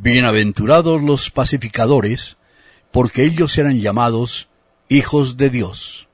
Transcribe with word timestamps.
Bienaventurados 0.00 1.02
los 1.02 1.28
pacificadores, 1.32 2.36
porque 2.92 3.24
ellos 3.24 3.50
serán 3.50 3.80
llamados 3.80 4.48
hijos 4.88 5.36
de 5.36 5.50
Dios. 5.50 6.08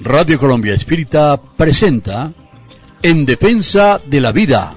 Radio 0.00 0.38
Colombia 0.38 0.74
Espírita 0.74 1.40
presenta 1.56 2.34
En 3.02 3.24
Defensa 3.24 3.98
de 4.06 4.20
la 4.20 4.32
Vida. 4.32 4.76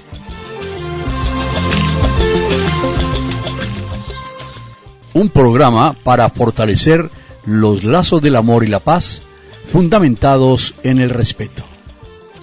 Un 5.13 5.29
programa 5.29 5.93
para 6.05 6.29
fortalecer 6.29 7.11
los 7.43 7.83
lazos 7.83 8.21
del 8.21 8.37
amor 8.37 8.63
y 8.63 8.67
la 8.67 8.79
paz 8.79 9.23
fundamentados 9.71 10.75
en 10.83 10.99
el 10.99 11.09
respeto. 11.09 11.65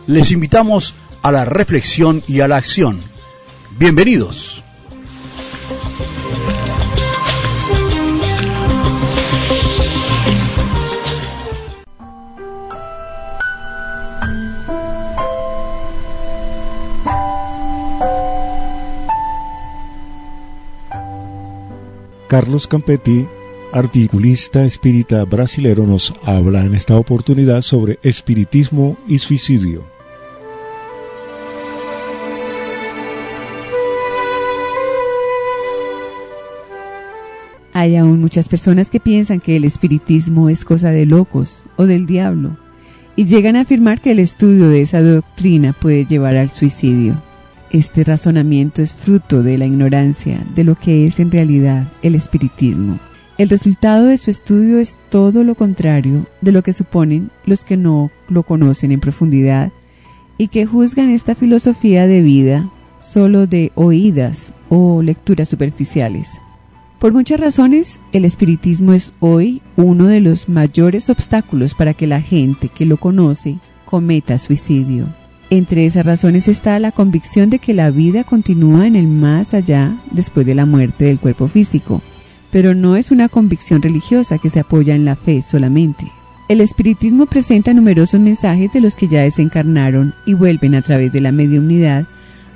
Les 0.07 0.31
invitamos 0.31 0.95
a 1.23 1.33
la 1.33 1.45
reflexión 1.45 2.23
y 2.27 2.41
a 2.41 2.49
la 2.49 2.57
acción. 2.57 3.03
Bienvenidos. 3.79 4.63
Carlos 22.29 22.67
Campetti, 22.67 23.29
articulista 23.75 24.65
espírita 24.65 25.25
brasilero, 25.25 25.85
nos 25.85 26.15
habla 26.25 26.65
en 26.65 26.75
esta 26.75 26.97
oportunidad 26.97 27.61
sobre 27.61 27.99
espiritismo 28.05 28.97
y 29.09 29.19
suicidio. 29.19 29.85
Hay 37.73 37.97
aún 37.97 38.21
muchas 38.21 38.49
personas 38.49 38.91
que 38.91 39.01
piensan 39.01 39.41
que 39.41 39.57
el 39.57 39.65
espiritismo 39.65 40.49
es 40.49 40.65
cosa 40.65 40.93
de 40.93 41.05
locos 41.05 41.65
o 41.75 41.87
del 41.87 42.07
diablo 42.07 42.57
y 43.17 43.25
llegan 43.25 43.57
a 43.57 43.63
afirmar 43.63 44.01
que 44.01 44.13
el 44.13 44.21
estudio 44.21 44.69
de 44.69 44.83
esa 44.83 45.03
doctrina 45.03 45.73
puede 45.73 46.05
llevar 46.05 46.37
al 46.37 46.51
suicidio. 46.51 47.21
Este 47.71 48.05
razonamiento 48.05 48.83
es 48.83 48.93
fruto 48.93 49.43
de 49.43 49.59
la 49.59 49.67
ignorancia 49.67 50.39
de 50.55 50.63
lo 50.63 50.77
que 50.77 51.09
es 51.09 51.19
en 51.19 51.33
realidad 51.33 51.89
el 52.03 52.15
espiritismo. 52.15 53.01
El 53.37 53.49
resultado 53.49 54.07
de 54.07 54.17
su 54.17 54.31
estudio 54.31 54.79
es 54.79 54.97
todo 55.11 55.43
lo 55.43 55.57
contrario 55.57 56.27
de 56.41 56.53
lo 56.53 56.63
que 56.63 56.73
suponen 56.73 57.31
los 57.47 57.65
que 57.65 57.77
no 57.77 58.13
lo 58.29 58.45
conocen 58.45 58.93
en 58.93 59.01
profundidad 59.01 59.73
y 60.39 60.49
que 60.49 60.67
juzgan 60.67 61.11
esta 61.11 61.35
filosofía 61.35 62.07
de 62.07 62.23
vida 62.23 62.71
solo 63.01 63.49
de 63.49 63.73
oídas 63.75 64.55
o 64.69 65.03
lecturas 65.03 65.49
superficiales. 65.49 66.41
Por 67.01 67.13
muchas 67.13 67.41
razones, 67.41 68.01
el 68.13 68.25
espiritismo 68.25 68.93
es 68.93 69.13
hoy 69.19 69.63
uno 69.77 70.07
de 70.07 70.21
los 70.21 70.49
mayores 70.49 71.11
obstáculos 71.11 71.75
para 71.75 71.93
que 71.93 72.07
la 72.07 72.21
gente 72.21 72.69
que 72.69 72.87
lo 72.87 72.99
conoce 72.99 73.59
cometa 73.85 74.39
suicidio. 74.39 75.09
Entre 75.51 75.87
esas 75.87 76.07
razones 76.07 76.47
está 76.47 76.79
la 76.79 76.93
convicción 76.93 77.51
de 77.51 77.59
que 77.59 77.75
la 77.75 77.91
vida 77.91 78.23
continúa 78.23 78.87
en 78.87 78.95
el 78.95 79.09
más 79.09 79.55
allá 79.55 79.97
después 80.13 80.47
de 80.47 80.55
la 80.55 80.67
muerte 80.67 81.05
del 81.05 81.21
cuerpo 81.21 81.49
físico, 81.49 82.01
pero 82.55 82.73
no 82.73 82.95
es 82.95 83.11
una 83.11 83.29
convicción 83.29 83.83
religiosa 83.83 84.39
que 84.39 84.49
se 84.49 84.61
apoya 84.61 84.95
en 84.95 85.05
la 85.05 85.17
fe 85.17 85.43
solamente. 85.43 86.13
El 86.47 86.61
espiritismo 86.61 87.27
presenta 87.27 87.75
numerosos 87.75 88.21
mensajes 88.21 88.73
de 88.73 88.81
los 88.81 88.95
que 88.95 89.09
ya 89.09 89.23
desencarnaron 89.23 90.15
y 90.25 90.35
vuelven 90.35 90.77
a 90.77 90.83
través 90.83 91.13
de 91.13 91.21
la 91.21 91.33
mediunidad 91.33 92.07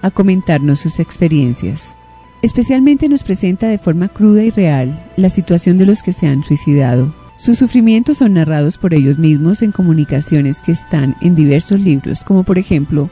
a 0.01 0.13
comentarnos 0.13 0.79
sus 0.79 1.01
experiencias. 1.01 1.97
Especialmente 2.43 3.09
nos 3.09 3.25
presenta 3.25 3.67
de 3.67 3.79
forma 3.79 4.07
cruda 4.07 4.45
y 4.45 4.51
real 4.51 5.05
la 5.17 5.31
situación 5.31 5.79
de 5.79 5.87
los 5.87 6.05
que 6.05 6.13
se 6.13 6.29
han 6.29 6.45
suicidado, 6.45 7.13
sus 7.35 7.59
sufrimientos 7.59 8.19
son 8.19 8.35
narrados 8.35 8.79
por 8.79 8.95
ellos 8.95 9.19
mismos 9.19 9.63
en 9.63 9.73
comunicaciones 9.73 10.59
que 10.61 10.71
están 10.71 11.17
en 11.21 11.35
diversos 11.35 11.81
libros, 11.81 12.23
como 12.23 12.45
por 12.45 12.59
ejemplo 12.59 13.11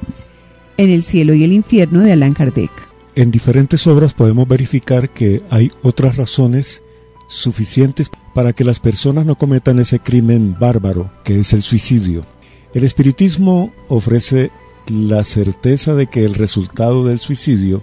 En 0.77 0.91
el 0.91 1.03
cielo 1.03 1.35
y 1.35 1.43
el 1.43 1.53
infierno 1.53 1.99
de 2.03 2.13
Allan 2.13 2.33
Kardec. 2.33 2.71
En 3.17 3.31
diferentes 3.31 3.87
obras 3.87 4.13
podemos 4.13 4.47
verificar 4.47 5.09
que 5.09 5.43
hay 5.49 5.73
otras 5.83 6.17
razones 6.17 6.83
suficientes 7.29 8.11
para 8.35 8.53
que 8.53 8.63
las 8.63 8.79
personas 8.79 9.25
no 9.25 9.37
cometan 9.37 9.79
ese 9.79 10.01
crimen 10.01 10.55
bárbaro 10.61 11.11
que 11.25 11.41
es 11.41 11.55
el 11.55 11.63
suicidio. 11.63 12.27
El 12.75 12.85
espiritismo 12.85 13.73
ofrece 13.89 14.51
la 14.87 15.25
certeza 15.25 15.95
de 15.95 16.09
que 16.09 16.27
el 16.27 16.35
resultado 16.35 17.07
del 17.07 17.19
suicidio 17.19 17.83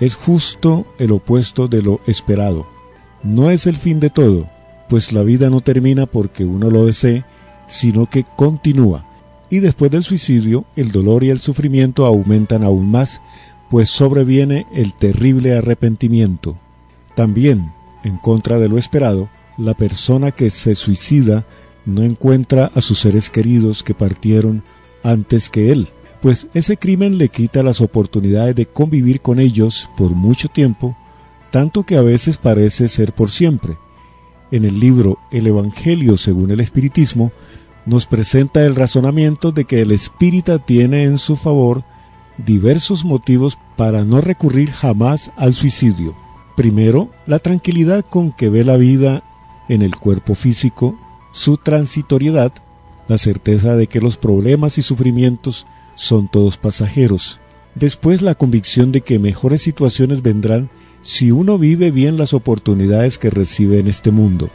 es 0.00 0.16
justo 0.16 0.84
el 0.98 1.12
opuesto 1.12 1.68
de 1.68 1.80
lo 1.80 2.00
esperado. 2.08 2.66
No 3.22 3.52
es 3.52 3.68
el 3.68 3.76
fin 3.76 4.00
de 4.00 4.10
todo, 4.10 4.48
pues 4.88 5.12
la 5.12 5.22
vida 5.22 5.48
no 5.48 5.60
termina 5.60 6.06
porque 6.06 6.44
uno 6.44 6.70
lo 6.70 6.86
desee, 6.86 7.24
sino 7.68 8.10
que 8.10 8.24
continúa. 8.24 9.06
Y 9.48 9.60
después 9.60 9.92
del 9.92 10.02
suicidio, 10.02 10.64
el 10.74 10.90
dolor 10.90 11.22
y 11.22 11.30
el 11.30 11.38
sufrimiento 11.38 12.04
aumentan 12.04 12.64
aún 12.64 12.90
más, 12.90 13.20
pues 13.72 13.88
sobreviene 13.88 14.66
el 14.72 14.92
terrible 14.92 15.56
arrepentimiento. 15.56 16.56
También, 17.16 17.72
en 18.04 18.18
contra 18.18 18.58
de 18.58 18.68
lo 18.68 18.78
esperado, 18.78 19.30
la 19.58 19.74
persona 19.74 20.30
que 20.30 20.50
se 20.50 20.74
suicida 20.74 21.44
no 21.84 22.02
encuentra 22.02 22.70
a 22.74 22.82
sus 22.82 23.00
seres 23.00 23.30
queridos 23.30 23.82
que 23.82 23.94
partieron 23.94 24.62
antes 25.02 25.50
que 25.50 25.72
él, 25.72 25.88
pues 26.20 26.48
ese 26.52 26.76
crimen 26.76 27.18
le 27.18 27.30
quita 27.30 27.62
las 27.62 27.80
oportunidades 27.80 28.54
de 28.54 28.66
convivir 28.66 29.22
con 29.22 29.40
ellos 29.40 29.88
por 29.96 30.10
mucho 30.10 30.48
tiempo, 30.48 30.94
tanto 31.50 31.84
que 31.84 31.96
a 31.96 32.02
veces 32.02 32.36
parece 32.36 32.88
ser 32.88 33.12
por 33.12 33.30
siempre 33.30 33.76
en 34.52 34.66
el 34.66 34.78
libro 34.78 35.18
El 35.30 35.46
Evangelio 35.46 36.16
según 36.16 36.50
el 36.50 36.60
Espiritismo, 36.60 37.32
nos 37.86 38.06
presenta 38.06 38.64
el 38.64 38.76
razonamiento 38.76 39.50
de 39.50 39.64
que 39.64 39.80
el 39.80 39.90
espírita 39.90 40.58
tiene 40.58 41.02
en 41.04 41.18
su 41.18 41.34
favor 41.36 41.82
diversos 42.38 43.04
motivos 43.04 43.58
para 43.76 44.04
no 44.04 44.20
recurrir 44.20 44.70
jamás 44.70 45.30
al 45.36 45.54
suicidio. 45.54 46.14
Primero, 46.56 47.10
la 47.26 47.38
tranquilidad 47.38 48.04
con 48.04 48.32
que 48.32 48.48
ve 48.48 48.64
la 48.64 48.76
vida 48.76 49.22
en 49.68 49.82
el 49.82 49.96
cuerpo 49.96 50.34
físico, 50.34 50.98
su 51.32 51.56
transitoriedad, 51.56 52.52
la 53.08 53.18
certeza 53.18 53.76
de 53.76 53.86
que 53.86 54.00
los 54.00 54.16
problemas 54.16 54.78
y 54.78 54.82
sufrimientos 54.82 55.66
son 55.94 56.28
todos 56.28 56.56
pasajeros. 56.56 57.40
Después 57.74 58.22
la 58.22 58.34
convicción 58.34 58.92
de 58.92 59.00
que 59.00 59.18
mejores 59.18 59.62
situaciones 59.62 60.22
vendrán 60.22 60.68
si 61.00 61.30
uno 61.30 61.58
vive 61.58 61.90
bien 61.90 62.16
las 62.16 62.34
oportunidades 62.34 63.18
que 63.18 63.30
recibe 63.30 63.80
en 63.80 63.88
este 63.88 64.10
mundo. 64.10 64.50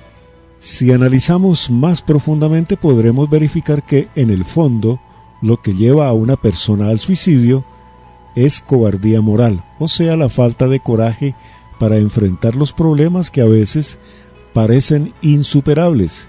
Si 0.59 0.91
analizamos 0.91 1.69
más 1.69 2.01
profundamente 2.01 2.77
podremos 2.77 3.29
verificar 3.29 3.83
que 3.83 4.07
en 4.15 4.29
el 4.29 4.43
fondo 4.43 4.99
lo 5.41 5.57
que 5.57 5.73
lleva 5.73 6.07
a 6.07 6.13
una 6.13 6.35
persona 6.35 6.89
al 6.89 6.99
suicidio 6.99 7.63
es 8.35 8.61
cobardía 8.61 9.21
moral, 9.21 9.63
o 9.79 9.87
sea, 9.87 10.15
la 10.15 10.29
falta 10.29 10.67
de 10.67 10.79
coraje 10.79 11.35
para 11.79 11.97
enfrentar 11.97 12.55
los 12.55 12.73
problemas 12.73 13.31
que 13.31 13.41
a 13.41 13.45
veces 13.45 13.97
parecen 14.53 15.13
insuperables. 15.21 16.27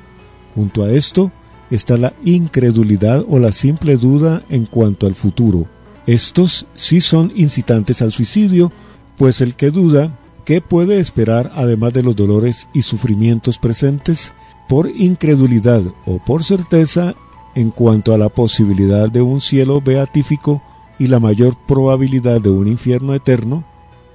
Junto 0.55 0.85
a 0.85 0.91
esto 0.91 1.31
está 1.71 1.97
la 1.97 2.15
incredulidad 2.25 3.25
o 3.29 3.39
la 3.39 3.53
simple 3.53 3.97
duda 3.97 4.43
en 4.49 4.67
cuanto 4.67 5.07
al 5.07 5.15
futuro. 5.15 5.67
Estos 6.07 6.67
sí 6.75 7.01
son 7.01 7.33
incitantes 7.37 8.01
al 8.01 8.13
suicidio 8.13 8.73
pues 9.19 9.41
el 9.41 9.55
que 9.55 9.71
duda, 9.71 10.17
¿qué 10.45 10.61
puede 10.61 11.01
esperar 11.01 11.53
además 11.55 11.93
de 11.93 12.03
los 12.03 12.17
dolores 12.17 12.69
y 12.73 12.83
sufrimientos 12.83 13.59
presentes? 13.59 14.33
Por 14.69 14.89
incredulidad 14.89 15.83
o 16.07 16.19
por 16.25 16.45
certeza 16.45 17.15
en 17.59 17.73
cuanto 17.73 18.15
a 18.15 18.19
la 18.19 18.29
posibilidad 18.29 19.11
de 19.11 19.21
un 19.21 19.41
cielo 19.41 19.81
beatífico 19.81 20.63
y 20.97 21.09
la 21.09 21.19
mayor 21.19 21.57
probabilidad 21.67 22.41
de 22.41 22.51
un 22.51 22.69
infierno 22.69 23.15
eterno, 23.15 23.65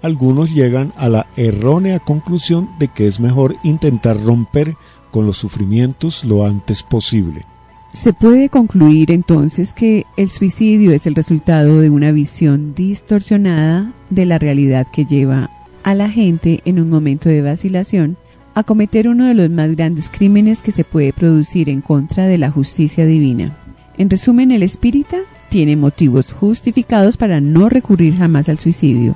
algunos 0.01 0.49
llegan 0.49 0.93
a 0.95 1.09
la 1.09 1.27
errónea 1.35 1.99
conclusión 1.99 2.69
de 2.79 2.87
que 2.87 3.05
es 3.05 3.19
mejor 3.19 3.57
intentar 3.63 4.17
romper 4.23 4.77
con 5.11 5.25
los 5.25 5.35
sufrimientos 5.35 6.23
lo 6.23 6.45
antes 6.45 6.83
posible. 6.83 7.45
Se 7.91 8.13
puede 8.13 8.47
concluir 8.47 9.11
entonces 9.11 9.73
que 9.73 10.05
el 10.15 10.29
suicidio 10.29 10.93
es 10.93 11.05
el 11.05 11.13
resultado 11.13 11.81
de 11.81 11.89
una 11.89 12.13
visión 12.13 12.73
distorsionada 12.73 13.91
de 14.09 14.25
la 14.25 14.39
realidad 14.39 14.87
que 14.89 15.03
lleva 15.03 15.49
a 15.83 15.95
la 15.95 16.09
gente 16.09 16.61
en 16.63 16.79
un 16.79 16.89
momento 16.89 17.27
de 17.27 17.41
vacilación 17.41 18.15
a 18.55 18.63
cometer 18.63 19.07
uno 19.07 19.25
de 19.25 19.33
los 19.33 19.49
más 19.49 19.75
grandes 19.75 20.09
crímenes 20.09 20.61
que 20.61 20.71
se 20.71 20.83
puede 20.83 21.13
producir 21.13 21.69
en 21.69 21.81
contra 21.81 22.25
de 22.27 22.37
la 22.37 22.51
justicia 22.51 23.05
divina. 23.05 23.57
En 23.97 24.09
resumen, 24.09 24.51
el 24.51 24.63
espírita 24.63 25.17
tiene 25.49 25.75
motivos 25.75 26.31
justificados 26.31 27.17
para 27.17 27.41
no 27.41 27.69
recurrir 27.69 28.17
jamás 28.17 28.49
al 28.49 28.57
suicidio. 28.57 29.15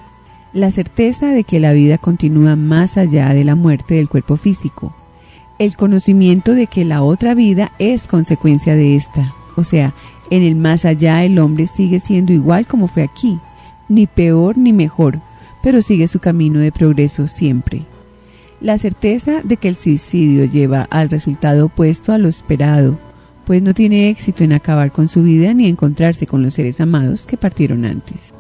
La 0.54 0.72
certeza 0.72 1.28
de 1.28 1.44
que 1.44 1.60
la 1.60 1.74
vida 1.74 1.98
continúa 1.98 2.56
más 2.56 2.98
allá 2.98 3.34
de 3.34 3.44
la 3.44 3.56
muerte 3.56 3.96
del 3.96 4.10
cuerpo 4.10 4.38
físico. 4.38 4.96
El 5.60 5.76
conocimiento 5.76 6.54
de 6.54 6.68
que 6.68 6.86
la 6.86 7.02
otra 7.02 7.34
vida 7.34 7.72
es 7.80 8.08
consecuencia 8.08 8.76
de 8.76 8.96
esta. 8.96 9.34
O 9.56 9.64
sea, 9.64 9.94
en 10.30 10.44
el 10.44 10.56
más 10.56 10.86
allá 10.86 11.24
el 11.24 11.40
hombre 11.40 11.68
sigue 11.68 12.00
siendo 12.00 12.34
igual 12.34 12.68
como 12.68 12.88
fue 12.88 13.04
aquí, 13.04 13.40
ni 13.90 14.06
peor 14.06 14.58
ni 14.58 14.74
mejor, 14.74 15.20
pero 15.64 15.82
sigue 15.82 16.08
su 16.08 16.20
camino 16.20 16.60
de 16.60 16.72
progreso 16.72 17.28
siempre. 17.28 17.86
La 18.60 18.78
certeza 18.78 19.42
de 19.44 19.58
que 19.58 19.68
el 19.68 19.76
suicidio 19.76 20.46
lleva 20.46 20.88
al 20.90 21.10
resultado 21.10 21.68
opuesto 21.68 22.12
a 22.12 22.18
lo 22.18 22.28
esperado, 22.28 22.98
pues 23.46 23.62
no 23.62 23.74
tiene 23.74 24.10
éxito 24.10 24.44
en 24.44 24.52
acabar 24.52 24.92
con 24.92 25.08
su 25.08 25.22
vida 25.24 25.54
ni 25.54 25.68
encontrarse 25.68 26.26
con 26.26 26.42
los 26.42 26.56
seres 26.56 26.82
amados 26.82 27.28
que 27.28 27.38
partieron 27.38 27.86
antes. 27.86 28.34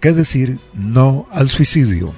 Qué 0.00 0.12
decir 0.12 0.58
no 0.74 1.26
al 1.30 1.48
suicidio? 1.48 2.12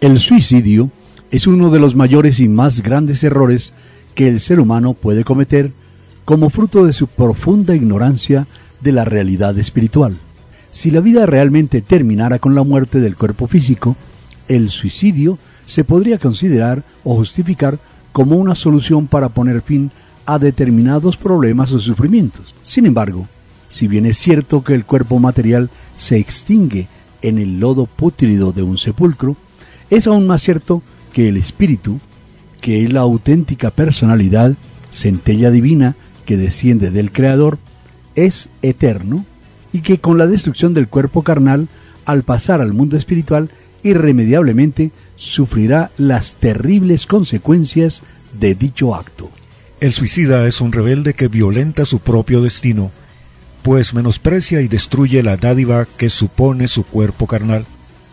El 0.00 0.18
suicidio 0.18 0.90
es 1.30 1.46
uno 1.46 1.70
de 1.70 1.78
los 1.78 1.94
mayores 1.94 2.40
y 2.40 2.48
más 2.48 2.82
grandes 2.82 3.22
errores 3.24 3.72
que 4.14 4.28
el 4.28 4.40
ser 4.40 4.60
humano 4.60 4.94
puede 4.94 5.24
cometer 5.24 5.72
como 6.24 6.50
fruto 6.50 6.84
de 6.84 6.92
su 6.92 7.06
profunda 7.06 7.74
ignorancia 7.74 8.46
de 8.80 8.92
la 8.92 9.04
realidad 9.04 9.58
espiritual. 9.58 10.16
Si 10.70 10.90
la 10.90 11.00
vida 11.00 11.26
realmente 11.26 11.82
terminara 11.82 12.38
con 12.38 12.54
la 12.54 12.62
muerte 12.62 13.00
del 13.00 13.16
cuerpo 13.16 13.46
físico, 13.46 13.96
el 14.48 14.70
suicidio 14.70 15.38
se 15.66 15.84
podría 15.84 16.18
considerar 16.18 16.82
o 17.04 17.14
justificar 17.14 17.78
como 18.12 18.36
una 18.36 18.54
solución 18.54 19.06
para 19.06 19.28
poner 19.30 19.62
fin 19.62 19.90
a 20.26 20.38
determinados 20.38 21.16
problemas 21.16 21.72
o 21.72 21.78
sufrimientos. 21.78 22.54
Sin 22.62 22.86
embargo, 22.86 23.28
si 23.68 23.88
bien 23.88 24.06
es 24.06 24.18
cierto 24.18 24.62
que 24.62 24.74
el 24.74 24.84
cuerpo 24.84 25.18
material 25.18 25.70
se 25.96 26.18
extingue 26.18 26.88
en 27.22 27.38
el 27.38 27.60
lodo 27.60 27.86
pútrido 27.86 28.52
de 28.52 28.62
un 28.62 28.78
sepulcro, 28.78 29.36
es 29.90 30.06
aún 30.06 30.26
más 30.26 30.42
cierto 30.42 30.82
que 31.12 31.28
el 31.28 31.36
espíritu, 31.36 32.00
que 32.60 32.84
es 32.84 32.92
la 32.92 33.00
auténtica 33.00 33.70
personalidad, 33.70 34.54
centella 34.90 35.50
divina 35.50 35.96
que 36.26 36.36
desciende 36.36 36.90
del 36.90 37.12
Creador, 37.12 37.58
es 38.14 38.50
eterno 38.62 39.24
y 39.72 39.80
que 39.80 39.98
con 39.98 40.18
la 40.18 40.26
destrucción 40.26 40.74
del 40.74 40.88
cuerpo 40.88 41.22
carnal, 41.22 41.68
al 42.04 42.22
pasar 42.24 42.60
al 42.60 42.72
mundo 42.72 42.96
espiritual, 42.96 43.50
irremediablemente 43.82 44.92
sufrirá 45.16 45.90
las 45.96 46.34
terribles 46.34 47.06
consecuencias 47.06 48.02
de 48.38 48.54
dicho 48.54 48.94
acto. 48.94 49.30
El 49.82 49.92
suicida 49.92 50.46
es 50.46 50.60
un 50.60 50.70
rebelde 50.70 51.12
que 51.12 51.26
violenta 51.26 51.84
su 51.84 51.98
propio 51.98 52.40
destino, 52.40 52.92
pues 53.62 53.94
menosprecia 53.94 54.60
y 54.60 54.68
destruye 54.68 55.24
la 55.24 55.36
dádiva 55.36 55.88
que 55.96 56.08
supone 56.08 56.68
su 56.68 56.84
cuerpo 56.84 57.26
carnal, 57.26 57.66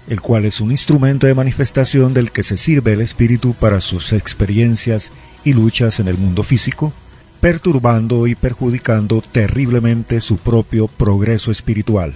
el 0.08 0.20
cual 0.20 0.46
es 0.46 0.62
un 0.62 0.72
instrumento 0.72 1.28
de 1.28 1.36
manifestación 1.36 2.16
del 2.16 2.32
que 2.32 2.42
se 2.42 2.58
sirve 2.58 2.94
el 2.94 3.02
espíritu 3.02 3.54
para 3.54 3.82
sus 3.82 4.14
experiencias 4.14 5.12
y 5.44 5.54
luchas 5.54 6.00
en 6.00 6.08
el 6.08 6.18
mundo 6.18 6.42
físico, 6.42 6.92
perturbando 7.40 8.26
y 8.26 8.34
perjudicando 8.34 9.22
terriblemente 9.22 10.22
su 10.22 10.38
propio 10.38 10.88
progreso 10.88 11.52
espiritual. 11.52 12.16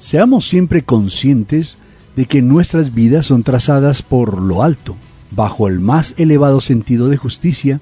Seamos 0.00 0.48
siempre 0.48 0.82
conscientes 0.82 1.78
de 2.16 2.26
que 2.26 2.42
nuestras 2.42 2.92
vidas 2.92 3.26
son 3.26 3.44
trazadas 3.44 4.02
por 4.02 4.42
lo 4.42 4.64
alto, 4.64 4.96
bajo 5.30 5.68
el 5.68 5.78
más 5.78 6.16
elevado 6.18 6.60
sentido 6.60 7.08
de 7.08 7.16
justicia, 7.16 7.80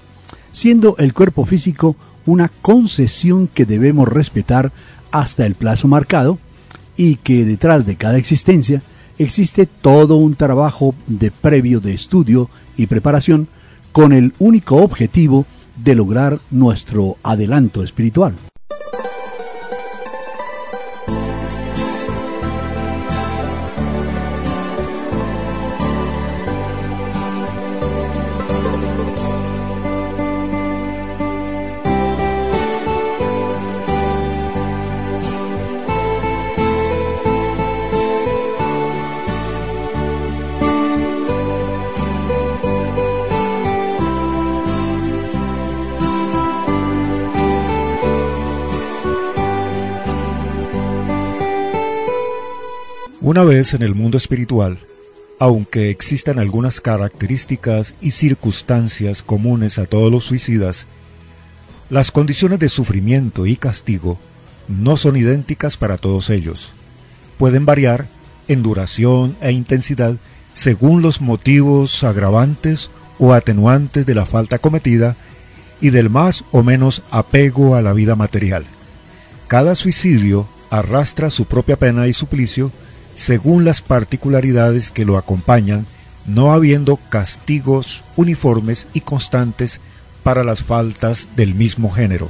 siendo 0.56 0.96
el 0.96 1.12
cuerpo 1.12 1.44
físico 1.44 1.96
una 2.24 2.48
concesión 2.48 3.46
que 3.46 3.66
debemos 3.66 4.08
respetar 4.08 4.72
hasta 5.10 5.44
el 5.44 5.54
plazo 5.54 5.86
marcado 5.86 6.38
y 6.96 7.16
que 7.16 7.44
detrás 7.44 7.84
de 7.84 7.96
cada 7.96 8.16
existencia 8.16 8.80
existe 9.18 9.66
todo 9.66 10.16
un 10.16 10.34
trabajo 10.34 10.94
de 11.06 11.30
previo 11.30 11.80
de 11.80 11.92
estudio 11.92 12.48
y 12.74 12.86
preparación 12.86 13.48
con 13.92 14.14
el 14.14 14.32
único 14.38 14.76
objetivo 14.76 15.44
de 15.84 15.94
lograr 15.94 16.38
nuestro 16.50 17.18
adelanto 17.22 17.82
espiritual. 17.82 18.34
Una 53.26 53.42
vez 53.42 53.74
en 53.74 53.82
el 53.82 53.96
mundo 53.96 54.18
espiritual, 54.18 54.78
aunque 55.40 55.90
existan 55.90 56.38
algunas 56.38 56.80
características 56.80 57.96
y 58.00 58.12
circunstancias 58.12 59.24
comunes 59.24 59.80
a 59.80 59.86
todos 59.86 60.12
los 60.12 60.22
suicidas, 60.22 60.86
las 61.90 62.12
condiciones 62.12 62.60
de 62.60 62.68
sufrimiento 62.68 63.44
y 63.44 63.56
castigo 63.56 64.20
no 64.68 64.96
son 64.96 65.16
idénticas 65.16 65.76
para 65.76 65.96
todos 65.98 66.30
ellos. 66.30 66.70
Pueden 67.36 67.66
variar 67.66 68.06
en 68.46 68.62
duración 68.62 69.36
e 69.40 69.50
intensidad 69.50 70.14
según 70.54 71.02
los 71.02 71.20
motivos 71.20 72.04
agravantes 72.04 72.90
o 73.18 73.34
atenuantes 73.34 74.06
de 74.06 74.14
la 74.14 74.24
falta 74.24 74.60
cometida 74.60 75.16
y 75.80 75.90
del 75.90 76.10
más 76.10 76.44
o 76.52 76.62
menos 76.62 77.02
apego 77.10 77.74
a 77.74 77.82
la 77.82 77.92
vida 77.92 78.14
material. 78.14 78.66
Cada 79.48 79.74
suicidio 79.74 80.46
arrastra 80.70 81.30
su 81.30 81.46
propia 81.46 81.76
pena 81.76 82.06
y 82.06 82.12
suplicio 82.12 82.70
según 83.16 83.64
las 83.64 83.82
particularidades 83.82 84.90
que 84.90 85.04
lo 85.04 85.16
acompañan, 85.16 85.86
no 86.26 86.52
habiendo 86.52 86.98
castigos 87.08 88.04
uniformes 88.14 88.86
y 88.94 89.00
constantes 89.00 89.80
para 90.22 90.44
las 90.44 90.62
faltas 90.62 91.28
del 91.36 91.54
mismo 91.54 91.90
género. 91.90 92.28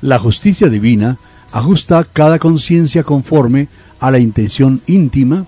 La 0.00 0.18
justicia 0.18 0.68
divina 0.68 1.18
ajusta 1.50 2.04
cada 2.12 2.38
conciencia 2.38 3.04
conforme 3.04 3.68
a 4.00 4.10
la 4.10 4.18
intención 4.18 4.82
íntima 4.86 5.46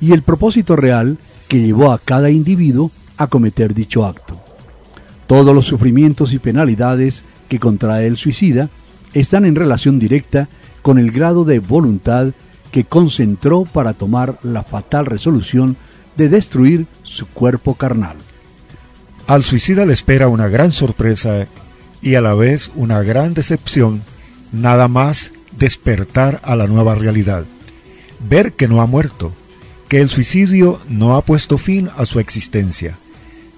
y 0.00 0.12
el 0.12 0.22
propósito 0.22 0.76
real 0.76 1.18
que 1.48 1.60
llevó 1.60 1.92
a 1.92 1.98
cada 1.98 2.30
individuo 2.30 2.90
a 3.16 3.26
cometer 3.26 3.74
dicho 3.74 4.04
acto. 4.04 4.40
Todos 5.26 5.54
los 5.54 5.66
sufrimientos 5.66 6.32
y 6.32 6.38
penalidades 6.38 7.24
que 7.48 7.58
contrae 7.58 8.06
el 8.06 8.16
suicida 8.16 8.70
están 9.12 9.44
en 9.44 9.56
relación 9.56 9.98
directa 9.98 10.48
con 10.82 10.98
el 10.98 11.10
grado 11.10 11.44
de 11.44 11.58
voluntad 11.58 12.28
que 12.70 12.84
concentró 12.84 13.64
para 13.64 13.94
tomar 13.94 14.38
la 14.42 14.62
fatal 14.62 15.06
resolución 15.06 15.76
de 16.16 16.28
destruir 16.28 16.86
su 17.02 17.26
cuerpo 17.26 17.74
carnal. 17.74 18.16
Al 19.26 19.44
suicida 19.44 19.86
le 19.86 19.92
espera 19.92 20.28
una 20.28 20.48
gran 20.48 20.72
sorpresa 20.72 21.46
y 22.00 22.14
a 22.14 22.20
la 22.20 22.34
vez 22.34 22.70
una 22.74 23.02
gran 23.02 23.34
decepción, 23.34 24.02
nada 24.52 24.88
más 24.88 25.32
despertar 25.58 26.40
a 26.44 26.54
la 26.54 26.66
nueva 26.66 26.94
realidad, 26.94 27.44
ver 28.28 28.52
que 28.52 28.68
no 28.68 28.80
ha 28.80 28.86
muerto, 28.86 29.32
que 29.88 30.00
el 30.00 30.08
suicidio 30.08 30.78
no 30.88 31.16
ha 31.16 31.22
puesto 31.22 31.58
fin 31.58 31.90
a 31.96 32.06
su 32.06 32.20
existencia. 32.20 32.98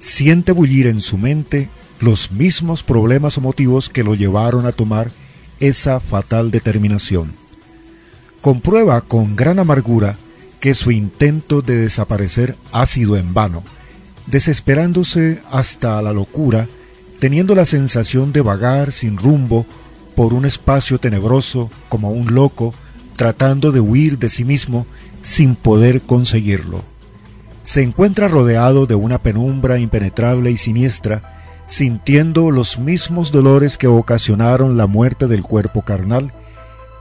Siente 0.00 0.52
bullir 0.52 0.86
en 0.86 1.00
su 1.00 1.18
mente 1.18 1.68
los 2.00 2.30
mismos 2.30 2.82
problemas 2.82 3.36
o 3.38 3.40
motivos 3.40 3.88
que 3.88 4.04
lo 4.04 4.14
llevaron 4.14 4.64
a 4.66 4.72
tomar 4.72 5.10
esa 5.58 5.98
fatal 5.98 6.50
determinación 6.50 7.47
comprueba 8.40 9.00
con 9.00 9.36
gran 9.36 9.58
amargura 9.58 10.16
que 10.60 10.74
su 10.74 10.90
intento 10.90 11.62
de 11.62 11.76
desaparecer 11.76 12.56
ha 12.72 12.86
sido 12.86 13.16
en 13.16 13.34
vano, 13.34 13.62
desesperándose 14.26 15.40
hasta 15.50 16.00
la 16.02 16.12
locura, 16.12 16.68
teniendo 17.18 17.54
la 17.54 17.64
sensación 17.64 18.32
de 18.32 18.40
vagar 18.40 18.92
sin 18.92 19.16
rumbo 19.16 19.66
por 20.14 20.34
un 20.34 20.44
espacio 20.44 20.98
tenebroso 20.98 21.70
como 21.88 22.10
un 22.10 22.34
loco, 22.34 22.74
tratando 23.16 23.72
de 23.72 23.80
huir 23.80 24.18
de 24.18 24.30
sí 24.30 24.44
mismo 24.44 24.86
sin 25.22 25.54
poder 25.54 26.02
conseguirlo. 26.02 26.82
Se 27.64 27.82
encuentra 27.82 28.28
rodeado 28.28 28.86
de 28.86 28.94
una 28.94 29.18
penumbra 29.18 29.78
impenetrable 29.78 30.50
y 30.50 30.56
siniestra, 30.56 31.62
sintiendo 31.66 32.50
los 32.50 32.78
mismos 32.78 33.30
dolores 33.30 33.76
que 33.76 33.88
ocasionaron 33.88 34.76
la 34.76 34.86
muerte 34.86 35.26
del 35.26 35.42
cuerpo 35.42 35.82
carnal, 35.82 36.32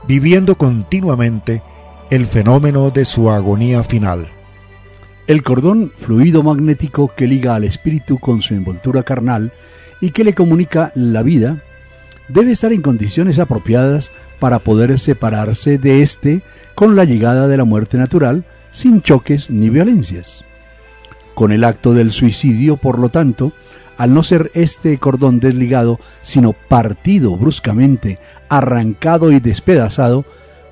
viviendo 0.08 0.56
continuamente 0.56 1.62
el 2.08 2.24
fenómeno 2.24 2.90
de 2.90 3.04
su 3.04 3.30
agonía 3.30 3.82
final. 3.82 4.28
El 5.26 5.42
cordón 5.42 5.92
fluido 5.94 6.42
magnético 6.42 7.12
que 7.14 7.26
liga 7.26 7.54
al 7.54 7.64
espíritu 7.64 8.18
con 8.18 8.40
su 8.40 8.54
envoltura 8.54 9.02
carnal 9.02 9.52
y 10.00 10.12
que 10.12 10.24
le 10.24 10.34
comunica 10.34 10.92
la 10.94 11.22
vida 11.22 11.62
debe 12.28 12.52
estar 12.52 12.72
en 12.72 12.80
condiciones 12.80 13.38
apropiadas 13.38 14.10
para 14.38 14.60
poder 14.60 14.98
separarse 14.98 15.76
de 15.76 16.00
éste 16.00 16.40
con 16.74 16.96
la 16.96 17.04
llegada 17.04 17.46
de 17.46 17.58
la 17.58 17.64
muerte 17.64 17.98
natural 17.98 18.46
sin 18.70 19.02
choques 19.02 19.50
ni 19.50 19.68
violencias. 19.68 20.42
Con 21.34 21.52
el 21.52 21.64
acto 21.64 21.92
del 21.92 22.12
suicidio, 22.12 22.78
por 22.78 22.98
lo 22.98 23.10
tanto, 23.10 23.52
al 23.98 24.14
no 24.14 24.22
ser 24.22 24.50
este 24.54 24.96
cordón 24.96 25.40
desligado, 25.40 26.00
sino 26.22 26.54
partido 26.54 27.36
bruscamente, 27.36 28.18
arrancado 28.48 29.32
y 29.32 29.40
despedazado, 29.40 30.24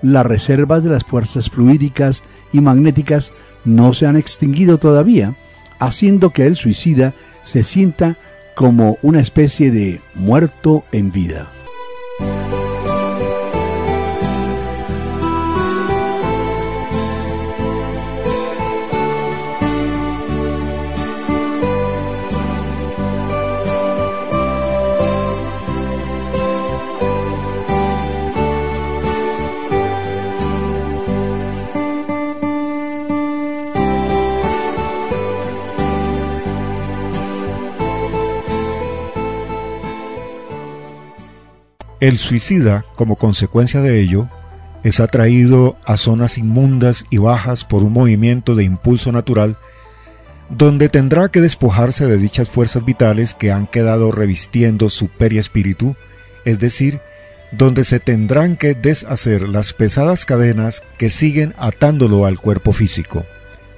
las 0.02 0.26
reservas 0.26 0.82
de 0.82 0.90
las 0.90 1.04
fuerzas 1.04 1.50
fluídicas 1.50 2.22
y 2.52 2.60
magnéticas 2.60 3.32
no 3.64 3.92
se 3.92 4.06
han 4.06 4.16
extinguido 4.16 4.78
todavía, 4.78 5.36
haciendo 5.78 6.30
que 6.30 6.46
el 6.46 6.56
suicida 6.56 7.14
se 7.42 7.62
sienta 7.62 8.16
como 8.54 8.98
una 9.02 9.20
especie 9.20 9.70
de 9.70 10.00
muerto 10.14 10.84
en 10.92 11.12
vida. 11.12 11.55
El 42.00 42.18
suicida, 42.18 42.84
como 42.94 43.16
consecuencia 43.16 43.80
de 43.80 44.00
ello, 44.00 44.28
es 44.84 45.00
atraído 45.00 45.76
a 45.84 45.96
zonas 45.96 46.36
inmundas 46.36 47.06
y 47.10 47.18
bajas 47.18 47.64
por 47.64 47.82
un 47.82 47.92
movimiento 47.92 48.54
de 48.54 48.64
impulso 48.64 49.12
natural, 49.12 49.56
donde 50.50 50.88
tendrá 50.88 51.30
que 51.30 51.40
despojarse 51.40 52.06
de 52.06 52.18
dichas 52.18 52.50
fuerzas 52.50 52.84
vitales 52.84 53.34
que 53.34 53.50
han 53.50 53.66
quedado 53.66 54.12
revistiendo 54.12 54.90
su 54.90 55.08
periespíritu, 55.08 55.96
es 56.44 56.60
decir, 56.60 57.00
donde 57.50 57.82
se 57.82 57.98
tendrán 57.98 58.56
que 58.56 58.74
deshacer 58.74 59.48
las 59.48 59.72
pesadas 59.72 60.24
cadenas 60.24 60.82
que 60.98 61.08
siguen 61.10 61.54
atándolo 61.58 62.26
al 62.26 62.38
cuerpo 62.38 62.72
físico. 62.72 63.24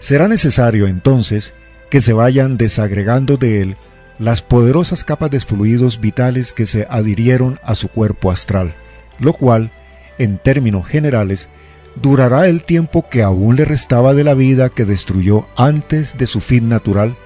Será 0.00 0.28
necesario 0.28 0.88
entonces 0.88 1.54
que 1.88 2.00
se 2.00 2.12
vayan 2.12 2.56
desagregando 2.56 3.36
de 3.36 3.62
él 3.62 3.76
las 4.18 4.42
poderosas 4.42 5.04
capas 5.04 5.30
de 5.30 5.40
fluidos 5.40 6.00
vitales 6.00 6.52
que 6.52 6.66
se 6.66 6.86
adhirieron 6.90 7.58
a 7.62 7.74
su 7.74 7.88
cuerpo 7.88 8.30
astral, 8.30 8.74
lo 9.18 9.32
cual, 9.32 9.70
en 10.18 10.38
términos 10.38 10.86
generales, 10.86 11.48
durará 11.96 12.48
el 12.48 12.62
tiempo 12.62 13.08
que 13.08 13.22
aún 13.22 13.56
le 13.56 13.64
restaba 13.64 14.14
de 14.14 14.24
la 14.24 14.34
vida 14.34 14.68
que 14.68 14.84
destruyó 14.84 15.46
antes 15.56 16.16
de 16.18 16.26
su 16.26 16.40
fin 16.40 16.68
natural, 16.68 17.16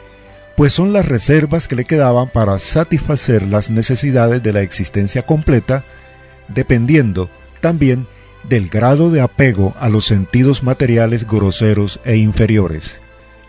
pues 0.56 0.74
son 0.74 0.92
las 0.92 1.06
reservas 1.06 1.66
que 1.66 1.76
le 1.76 1.84
quedaban 1.84 2.30
para 2.30 2.58
satisfacer 2.58 3.46
las 3.46 3.70
necesidades 3.70 4.42
de 4.42 4.52
la 4.52 4.60
existencia 4.60 5.22
completa, 5.22 5.84
dependiendo 6.48 7.30
también 7.60 8.06
del 8.48 8.68
grado 8.68 9.10
de 9.10 9.20
apego 9.20 9.74
a 9.78 9.88
los 9.88 10.04
sentidos 10.04 10.62
materiales 10.62 11.26
groseros 11.26 12.00
e 12.04 12.16
inferiores. 12.16 13.00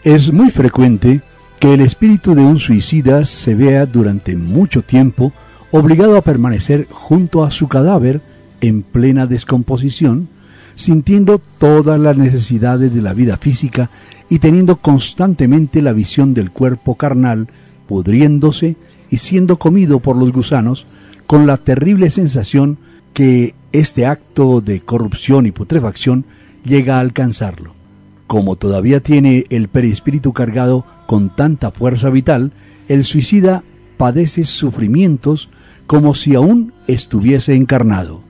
Es 0.03 0.31
muy 0.31 0.51
frecuente 0.51 1.21
que 1.59 1.73
el 1.73 1.81
espíritu 1.81 2.35
de 2.35 2.41
un 2.41 2.59
suicida 2.59 3.25
se 3.25 3.55
vea 3.55 3.85
durante 3.85 4.35
mucho 4.35 4.81
tiempo 4.81 5.33
obligado 5.71 6.17
a 6.17 6.21
permanecer 6.21 6.87
junto 6.91 7.43
a 7.43 7.51
su 7.51 7.67
cadáver 7.67 8.21
en 8.61 8.83
plena 8.83 9.25
descomposición, 9.27 10.29
sintiendo 10.75 11.41
todas 11.57 11.99
las 11.99 12.17
necesidades 12.17 12.93
de 12.93 13.01
la 13.01 13.13
vida 13.13 13.37
física 13.37 13.89
y 14.29 14.39
teniendo 14.39 14.77
constantemente 14.77 15.81
la 15.81 15.93
visión 15.93 16.33
del 16.33 16.51
cuerpo 16.51 16.95
carnal 16.95 17.47
pudriéndose 17.87 18.75
y 19.09 19.17
siendo 19.17 19.57
comido 19.57 19.99
por 19.99 20.15
los 20.15 20.31
gusanos, 20.31 20.85
con 21.27 21.47
la 21.47 21.57
terrible 21.57 22.09
sensación 22.09 22.77
que 23.13 23.55
este 23.71 24.05
acto 24.05 24.61
de 24.61 24.81
corrupción 24.81 25.45
y 25.45 25.51
putrefacción 25.51 26.25
llega 26.63 26.97
a 26.97 26.99
alcanzarlo. 26.99 27.82
Como 28.27 28.55
todavía 28.55 28.99
tiene 29.01 29.45
el 29.49 29.67
perispíritu 29.67 30.33
cargado 30.33 30.85
con 31.07 31.29
tanta 31.29 31.71
fuerza 31.71 32.09
vital, 32.09 32.51
el 32.87 33.03
suicida 33.03 33.63
padece 33.97 34.43
sufrimientos 34.43 35.49
como 35.87 36.15
si 36.15 36.35
aún 36.35 36.73
estuviese 36.87 37.55
encarnado. 37.55 38.21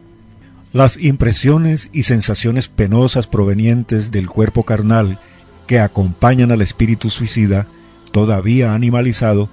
Las 0.73 0.97
impresiones 0.97 1.89
y 1.93 2.03
sensaciones 2.03 2.67
penosas 2.67 3.27
provenientes 3.27 4.11
del 4.11 4.27
cuerpo 4.27 4.63
carnal 4.63 5.19
que 5.67 5.79
acompañan 5.79 6.51
al 6.51 6.61
espíritu 6.61 7.09
suicida, 7.09 7.67
todavía 8.11 8.73
animalizado, 8.73 9.49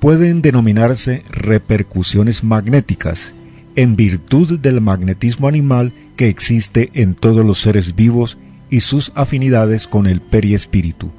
pueden 0.00 0.42
denominarse 0.42 1.24
repercusiones 1.30 2.42
magnéticas, 2.42 3.34
en 3.76 3.96
virtud 3.96 4.58
del 4.58 4.80
magnetismo 4.80 5.46
animal 5.46 5.92
que 6.16 6.28
existe 6.28 6.90
en 6.94 7.14
todos 7.14 7.46
los 7.46 7.60
seres 7.60 7.94
vivos 7.94 8.38
y 8.72 8.80
sus 8.80 9.12
afinidades 9.14 9.86
con 9.86 10.06
el 10.06 10.22
periespíritu. 10.22 11.10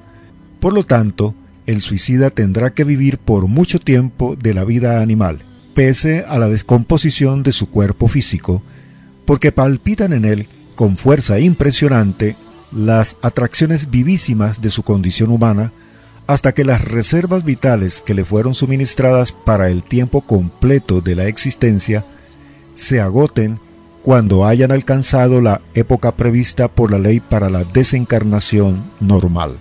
Por 0.59 0.73
lo 0.73 0.83
tanto, 0.83 1.35
el 1.67 1.83
suicida 1.83 2.31
tendrá 2.31 2.73
que 2.73 2.83
vivir 2.83 3.19
por 3.19 3.47
mucho 3.47 3.77
tiempo 3.77 4.35
de 4.35 4.55
la 4.55 4.63
vida 4.63 5.01
animal, 5.03 5.43
pese 5.75 6.25
a 6.27 6.39
la 6.39 6.49
descomposición 6.49 7.43
de 7.43 7.51
su 7.51 7.69
cuerpo 7.69 8.07
físico, 8.07 8.63
porque 9.25 9.51
palpitan 9.51 10.13
en 10.13 10.25
él 10.25 10.47
con 10.73 10.97
fuerza 10.97 11.39
impresionante 11.39 12.35
las 12.71 13.17
atracciones 13.21 13.91
vivísimas 13.91 14.59
de 14.59 14.71
su 14.71 14.81
condición 14.81 15.29
humana, 15.29 15.71
hasta 16.25 16.53
que 16.53 16.63
las 16.63 16.81
reservas 16.81 17.45
vitales 17.45 18.01
que 18.01 18.15
le 18.15 18.25
fueron 18.25 18.55
suministradas 18.55 19.31
para 19.31 19.69
el 19.69 19.83
tiempo 19.83 20.21
completo 20.21 21.01
de 21.01 21.13
la 21.13 21.27
existencia 21.27 22.03
se 22.73 22.99
agoten 22.99 23.59
cuando 24.03 24.45
hayan 24.45 24.71
alcanzado 24.71 25.41
la 25.41 25.61
época 25.73 26.11
prevista 26.11 26.67
por 26.67 26.91
la 26.91 26.99
ley 26.99 27.21
para 27.21 27.49
la 27.49 27.63
desencarnación 27.63 28.91
normal. 28.99 29.59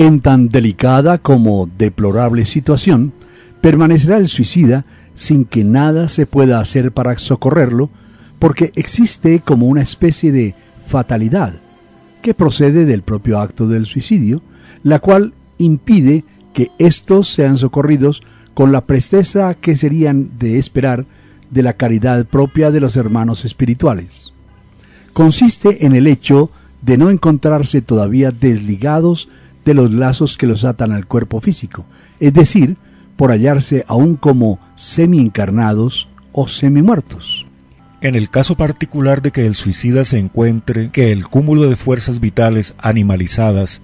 En 0.00 0.22
tan 0.22 0.48
delicada 0.48 1.18
como 1.18 1.68
deplorable 1.76 2.46
situación, 2.46 3.12
permanecerá 3.60 4.16
el 4.16 4.28
suicida 4.28 4.86
sin 5.12 5.44
que 5.44 5.62
nada 5.62 6.08
se 6.08 6.24
pueda 6.24 6.58
hacer 6.58 6.92
para 6.92 7.18
socorrerlo, 7.18 7.90
porque 8.38 8.72
existe 8.76 9.40
como 9.40 9.66
una 9.66 9.82
especie 9.82 10.32
de 10.32 10.54
fatalidad 10.86 11.52
que 12.22 12.32
procede 12.32 12.86
del 12.86 13.02
propio 13.02 13.40
acto 13.40 13.68
del 13.68 13.84
suicidio, 13.84 14.40
la 14.84 15.00
cual 15.00 15.34
impide 15.58 16.24
que 16.54 16.70
éstos 16.78 17.28
sean 17.28 17.58
socorridos 17.58 18.22
con 18.54 18.72
la 18.72 18.86
presteza 18.86 19.52
que 19.52 19.76
serían 19.76 20.38
de 20.38 20.58
esperar 20.58 21.04
de 21.50 21.62
la 21.62 21.74
caridad 21.74 22.24
propia 22.24 22.70
de 22.70 22.80
los 22.80 22.96
hermanos 22.96 23.44
espirituales. 23.44 24.32
Consiste 25.12 25.84
en 25.84 25.94
el 25.94 26.06
hecho 26.06 26.50
de 26.80 26.96
no 26.96 27.10
encontrarse 27.10 27.82
todavía 27.82 28.30
desligados 28.30 29.28
de 29.64 29.74
los 29.74 29.90
lazos 29.90 30.36
que 30.36 30.46
los 30.46 30.64
atan 30.64 30.92
al 30.92 31.06
cuerpo 31.06 31.40
físico, 31.40 31.86
es 32.18 32.32
decir, 32.32 32.76
por 33.16 33.30
hallarse 33.30 33.84
aún 33.86 34.16
como 34.16 34.58
semi-encarnados 34.76 36.08
o 36.32 36.48
semi-muertos. 36.48 37.46
En 38.00 38.14
el 38.14 38.30
caso 38.30 38.56
particular 38.56 39.20
de 39.20 39.30
que 39.30 39.44
el 39.44 39.54
suicida 39.54 40.06
se 40.06 40.18
encuentre 40.18 40.90
que 40.90 41.12
el 41.12 41.28
cúmulo 41.28 41.68
de 41.68 41.76
fuerzas 41.76 42.20
vitales 42.20 42.74
animalizadas, 42.78 43.82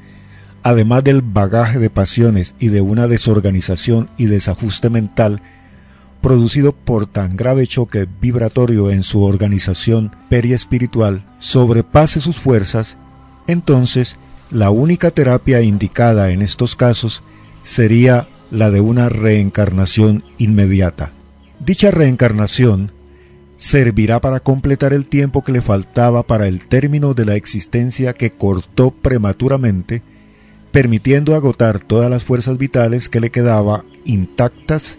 además 0.63 1.05
del 1.05 1.21
bagaje 1.21 1.79
de 1.79 1.91
pasiones 1.91 2.55
y 2.59 2.69
de 2.69 2.81
una 2.81 3.09
desorganización 3.09 4.09
y 4.17 4.25
desajuste 4.25 4.89
mental, 4.89 5.43
producido 6.23 6.73
por 6.73 7.07
tan 7.07 7.37
grave 7.37 7.67
choque 7.67 8.09
vibratorio 8.21 8.91
en 8.91 9.03
su 9.03 9.23
organización 9.23 10.17
periespiritual, 10.31 11.27
sobrepase 11.39 12.23
sus 12.23 12.39
fuerzas, 12.39 12.97
entonces 13.47 14.17
la 14.51 14.71
única 14.71 15.11
terapia 15.11 15.63
indicada 15.63 16.31
en 16.31 16.43
estos 16.43 16.77
casos 16.77 17.23
sería 17.63 18.29
la 18.51 18.71
de 18.71 18.81
una 18.81 19.09
reencarnación 19.09 20.25
inmediata. 20.39 21.13
Dicha 21.59 21.91
reencarnación 21.91 22.93
servirá 23.57 24.21
para 24.21 24.41
completar 24.41 24.93
el 24.93 25.07
tiempo 25.09 25.43
que 25.43 25.53
le 25.53 25.63
faltaba 25.63 26.23
para 26.23 26.47
el 26.47 26.65
término 26.65 27.15
de 27.15 27.25
la 27.25 27.35
existencia 27.35 28.13
que 28.13 28.31
cortó 28.31 28.91
prematuramente, 28.91 30.03
permitiendo 30.71 31.35
agotar 31.35 31.81
todas 31.81 32.11
las 32.11 32.23
fuerzas 32.23 32.59
vitales 32.59 33.09
que 33.09 33.21
le 33.21 33.31
quedaba 33.31 33.85
intactas 34.05 34.99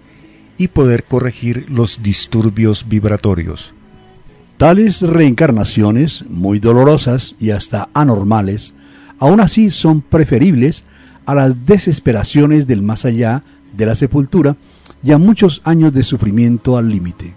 y 0.57 0.69
poder 0.69 1.03
corregir 1.03 1.69
los 1.69 2.01
disturbios 2.01 2.87
vibratorios. 2.89 3.73
Tales 4.57 5.03
reencarnaciones, 5.03 6.25
muy 6.27 6.59
dolorosas 6.59 7.35
y 7.39 7.51
hasta 7.51 7.89
anormales, 7.93 8.73
aún 9.19 9.39
así 9.39 9.69
son 9.69 10.01
preferibles 10.01 10.83
a 11.25 11.35
las 11.35 11.65
desesperaciones 11.65 12.67
del 12.67 12.81
más 12.81 13.05
allá 13.05 13.43
de 13.75 13.85
la 13.85 13.95
sepultura 13.95 14.55
y 15.03 15.11
a 15.11 15.17
muchos 15.17 15.61
años 15.63 15.93
de 15.93 16.03
sufrimiento 16.03 16.77
al 16.77 16.89
límite. 16.89 17.35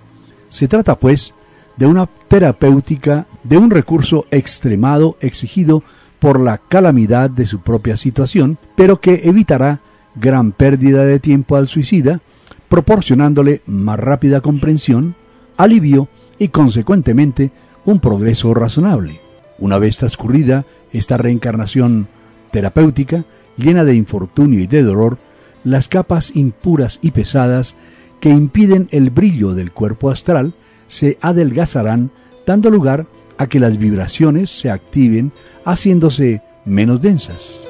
Se 0.49 0.69
trata, 0.69 0.99
pues, 0.99 1.35
de 1.77 1.87
una 1.87 2.09
terapéutica, 2.29 3.27
de 3.43 3.57
un 3.57 3.71
recurso 3.71 4.27
extremado 4.31 5.17
exigido 5.21 5.83
por 6.19 6.39
la 6.39 6.59
calamidad 6.59 7.31
de 7.31 7.47
su 7.47 7.61
propia 7.61 7.97
situación, 7.97 8.59
pero 8.77 9.01
que 9.01 9.23
evitará 9.25 9.81
gran 10.15 10.53
pérdida 10.53 11.05
de 11.05 11.19
tiempo 11.19 11.57
al 11.57 11.69
suicida, 11.69 12.21
proporcionándole 12.69 13.63
más 13.67 13.99
rápida 13.99 14.41
comprensión, 14.41 15.15
alivio 15.57 16.09
y 16.39 16.49
consecuentemente 16.49 17.51
un 17.85 18.01
progreso 18.01 18.55
razonable. 18.55 19.30
Una 19.61 19.79
vez 19.79 19.99
transcurrida 19.99 20.65
esta 20.93 21.17
reencarnación 21.19 22.09
terapéutica, 22.51 23.25
llena 23.57 23.85
de 23.85 23.95
infortunio 23.95 24.61
y 24.61 24.67
de 24.67 24.83
dolor, 24.83 25.19
las 25.63 25.89
capas 25.89 26.35
impuras 26.35 26.99
y 27.03 27.11
pesadas 27.11 27.77
que 28.21 28.31
impiden 28.31 28.89
el 28.91 29.11
brillo 29.11 29.55
del 29.55 29.73
cuerpo 29.73 30.11
astral 30.11 30.55
se 30.89 31.19
adelgazarán, 31.21 32.11
dando 32.47 32.71
lugar 32.71 33.07
a 33.39 33.47
que 33.47 33.61
las 33.61 33.79
vibraciones 33.79 34.51
se 34.51 34.71
activen, 34.71 35.33
haciéndose 35.65 36.43
menos 36.65 37.01
densas. 37.01 37.70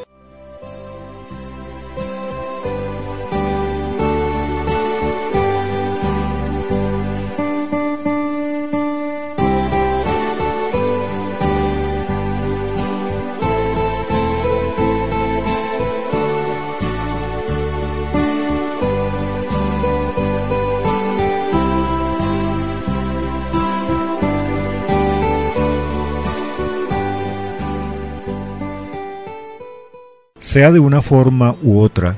Sea 30.50 30.72
de 30.72 30.80
una 30.80 31.00
forma 31.00 31.54
u 31.62 31.78
otra, 31.78 32.16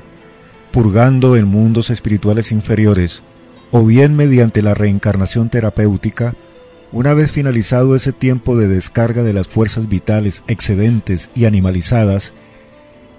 purgando 0.71 1.35
en 1.35 1.45
mundos 1.45 1.91
espirituales 1.91 2.51
inferiores, 2.51 3.21
o 3.69 3.85
bien 3.85 4.15
mediante 4.15 4.63
la 4.63 4.73
reencarnación 4.73 5.51
terapéutica, 5.51 6.33
una 6.91 7.13
vez 7.13 7.31
finalizado 7.31 7.95
ese 7.95 8.11
tiempo 8.11 8.57
de 8.57 8.67
descarga 8.67 9.21
de 9.21 9.33
las 9.33 9.47
fuerzas 9.47 9.87
vitales 9.87 10.41
excedentes 10.47 11.29
y 11.35 11.45
animalizadas, 11.45 12.33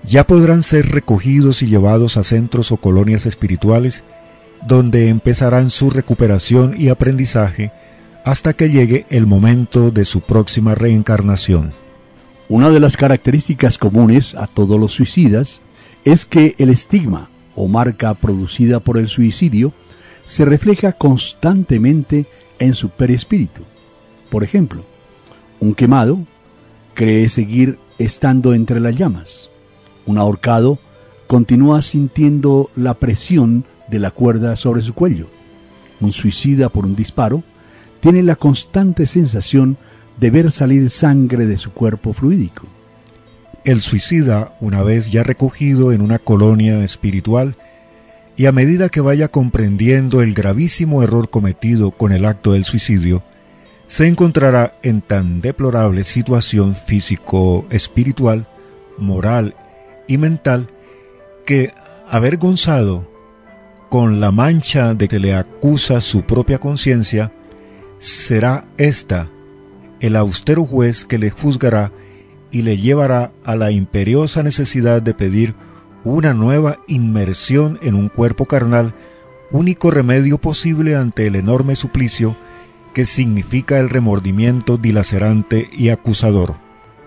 ya 0.03 0.27
podrán 0.27 0.65
ser 0.65 0.91
recogidos 0.91 1.63
y 1.63 1.69
llevados 1.69 2.17
a 2.17 2.25
centros 2.25 2.73
o 2.73 2.79
colonias 2.79 3.25
espirituales 3.25 4.03
donde 4.67 5.11
empezarán 5.11 5.71
su 5.71 5.91
recuperación 5.91 6.75
y 6.77 6.89
aprendizaje 6.89 7.71
hasta 8.25 8.53
que 8.53 8.69
llegue 8.69 9.07
el 9.11 9.27
momento 9.27 9.93
de 9.93 10.07
su 10.07 10.23
próxima 10.23 10.75
reencarnación. 10.75 11.84
Una 12.49 12.69
de 12.69 12.79
las 12.79 12.99
características 12.99 13.79
comunes 13.79 14.35
a 14.35 14.47
todos 14.47 14.79
los 14.79 14.93
suicidas 14.93 15.63
es 16.05 16.27
que 16.27 16.55
el 16.59 16.69
estigma 16.69 17.31
o 17.57 17.69
marca 17.69 18.13
producida 18.13 18.81
por 18.81 18.99
el 18.99 19.09
suicidio 19.09 19.73
se 20.27 20.45
refleja 20.45 20.93
constantemente 20.93 22.27
en 22.59 22.75
su 22.75 22.91
perispíritu. 22.91 23.63
Por 24.31 24.45
ejemplo, 24.45 24.85
un 25.59 25.75
quemado 25.75 26.19
cree 26.93 27.31
seguir 27.31 27.79
estando 27.99 28.53
entre 28.53 28.79
las 28.79 28.95
llamas. 28.95 29.49
Un 30.05 30.19
ahorcado 30.19 30.79
continúa 31.27 31.81
sintiendo 31.81 32.71
la 32.77 32.93
presión 32.95 33.65
de 33.89 34.01
la 34.01 34.11
cuerda 34.11 34.57
sobre 34.57 34.83
su 34.83 34.93
cuello. 34.93 35.29
Un 35.99 36.13
suicida 36.13 36.69
por 36.69 36.85
un 36.85 36.95
disparo 36.95 37.43
tiene 38.01 38.23
la 38.23 38.37
constante 38.37 39.07
sensación 39.07 39.79
de 40.19 40.31
ver 40.31 40.51
salir 40.51 40.91
sangre 40.91 41.47
de 41.47 41.59
su 41.59 41.73
cuerpo 41.73 42.13
fluídico. 42.13 42.67
El 43.65 43.81
suicida, 43.81 44.55
una 44.61 44.83
vez 44.83 45.11
ya 45.11 45.23
recogido 45.23 45.93
en 45.93 46.03
una 46.03 46.19
colonia 46.19 46.85
espiritual, 46.85 47.57
y 48.37 48.47
a 48.47 48.53
medida 48.53 48.89
que 48.89 49.01
vaya 49.01 49.29
comprendiendo 49.29 50.21
el 50.21 50.35
gravísimo 50.35 51.03
error 51.03 51.31
cometido 51.31 51.93
con 51.93 52.13
el 52.13 52.25
acto 52.25 52.53
del 52.53 52.65
suicidio, 52.65 53.23
se 53.87 54.07
encontrará 54.07 54.77
en 54.83 55.03
tan 55.03 55.41
deplorable 55.41 56.05
situación 56.05 56.75
físico-espiritual, 56.75 58.47
moral 58.99 59.55
y 60.09 60.19
mental 60.19 60.69
que, 61.47 61.73
avergonzado 62.09 63.09
con 63.89 64.21
la 64.21 64.33
mancha 64.33 64.95
de 64.95 65.07
que 65.07 65.19
le 65.19 65.35
acusa 65.35 66.01
su 66.01 66.23
propia 66.23 66.59
conciencia, 66.59 67.33
será 67.99 68.65
ésta 68.77 69.29
el 70.05 70.17
austero 70.17 70.67
juez 70.67 71.07
que 71.07 71.17
le 71.17 71.31
juzgará 71.31 71.91
y 72.51 72.61
le 72.61 72.77
llevará 72.77 73.33
a 73.43 73.57
la 73.57 73.71
imperiosa 73.71 74.43
necesidad 74.43 75.01
de 75.01 75.15
pedir 75.15 75.55
una 76.05 76.35
nueva 76.35 76.79
inmersión 76.87 77.79
en 77.81 77.95
un 77.95 78.11
cuerpo 78.11 78.45
carnal, 78.45 78.95
único 79.51 79.91
remedio 79.91 80.37
posible 80.37 80.95
ante 80.95 81.27
el 81.27 81.37
enorme 81.37 81.75
suplicio 81.75 82.37
que 82.93 83.07
significa 83.07 83.79
el 83.79 83.89
remordimiento 83.89 84.77
dilacerante 84.77 85.71
y 85.73 85.89
acusador. 85.89 86.57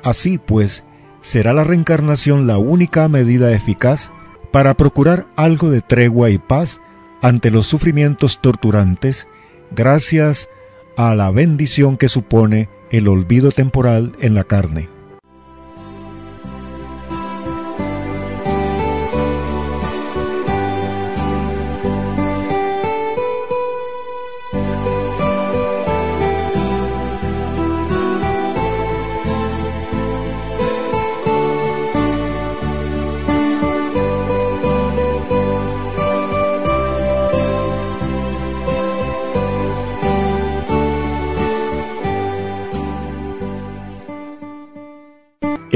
Así 0.04 0.40
pues, 0.40 0.84
será 1.22 1.54
la 1.54 1.64
reencarnación 1.64 2.48
la 2.48 2.58
única 2.58 3.08
medida 3.10 3.54
eficaz 3.54 4.12
para 4.52 4.74
procurar 4.74 5.28
algo 5.36 5.70
de 5.70 5.82
tregua 5.82 6.32
y 6.32 6.40
paz 6.40 6.82
ante 7.22 7.52
los 7.52 7.68
sufrimientos 7.68 8.42
torturantes, 8.42 9.28
gracias 9.70 10.50
a 10.98 11.16
la 11.16 11.32
bendición 11.32 11.96
que 11.96 12.10
supone 12.10 12.70
el 12.92 13.08
olvido 13.08 13.52
temporal 13.52 14.14
en 14.20 14.34
la 14.34 14.44
carne. 14.44 14.97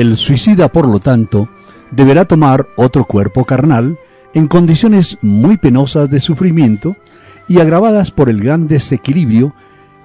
El 0.01 0.17
suicida, 0.17 0.71
por 0.71 0.87
lo 0.87 0.99
tanto, 0.99 1.47
deberá 1.91 2.25
tomar 2.25 2.67
otro 2.75 3.05
cuerpo 3.05 3.45
carnal 3.45 3.99
en 4.33 4.47
condiciones 4.47 5.19
muy 5.21 5.57
penosas 5.57 6.09
de 6.09 6.19
sufrimiento 6.19 6.95
y 7.47 7.59
agravadas 7.59 8.09
por 8.09 8.27
el 8.27 8.41
gran 8.41 8.67
desequilibrio 8.67 9.53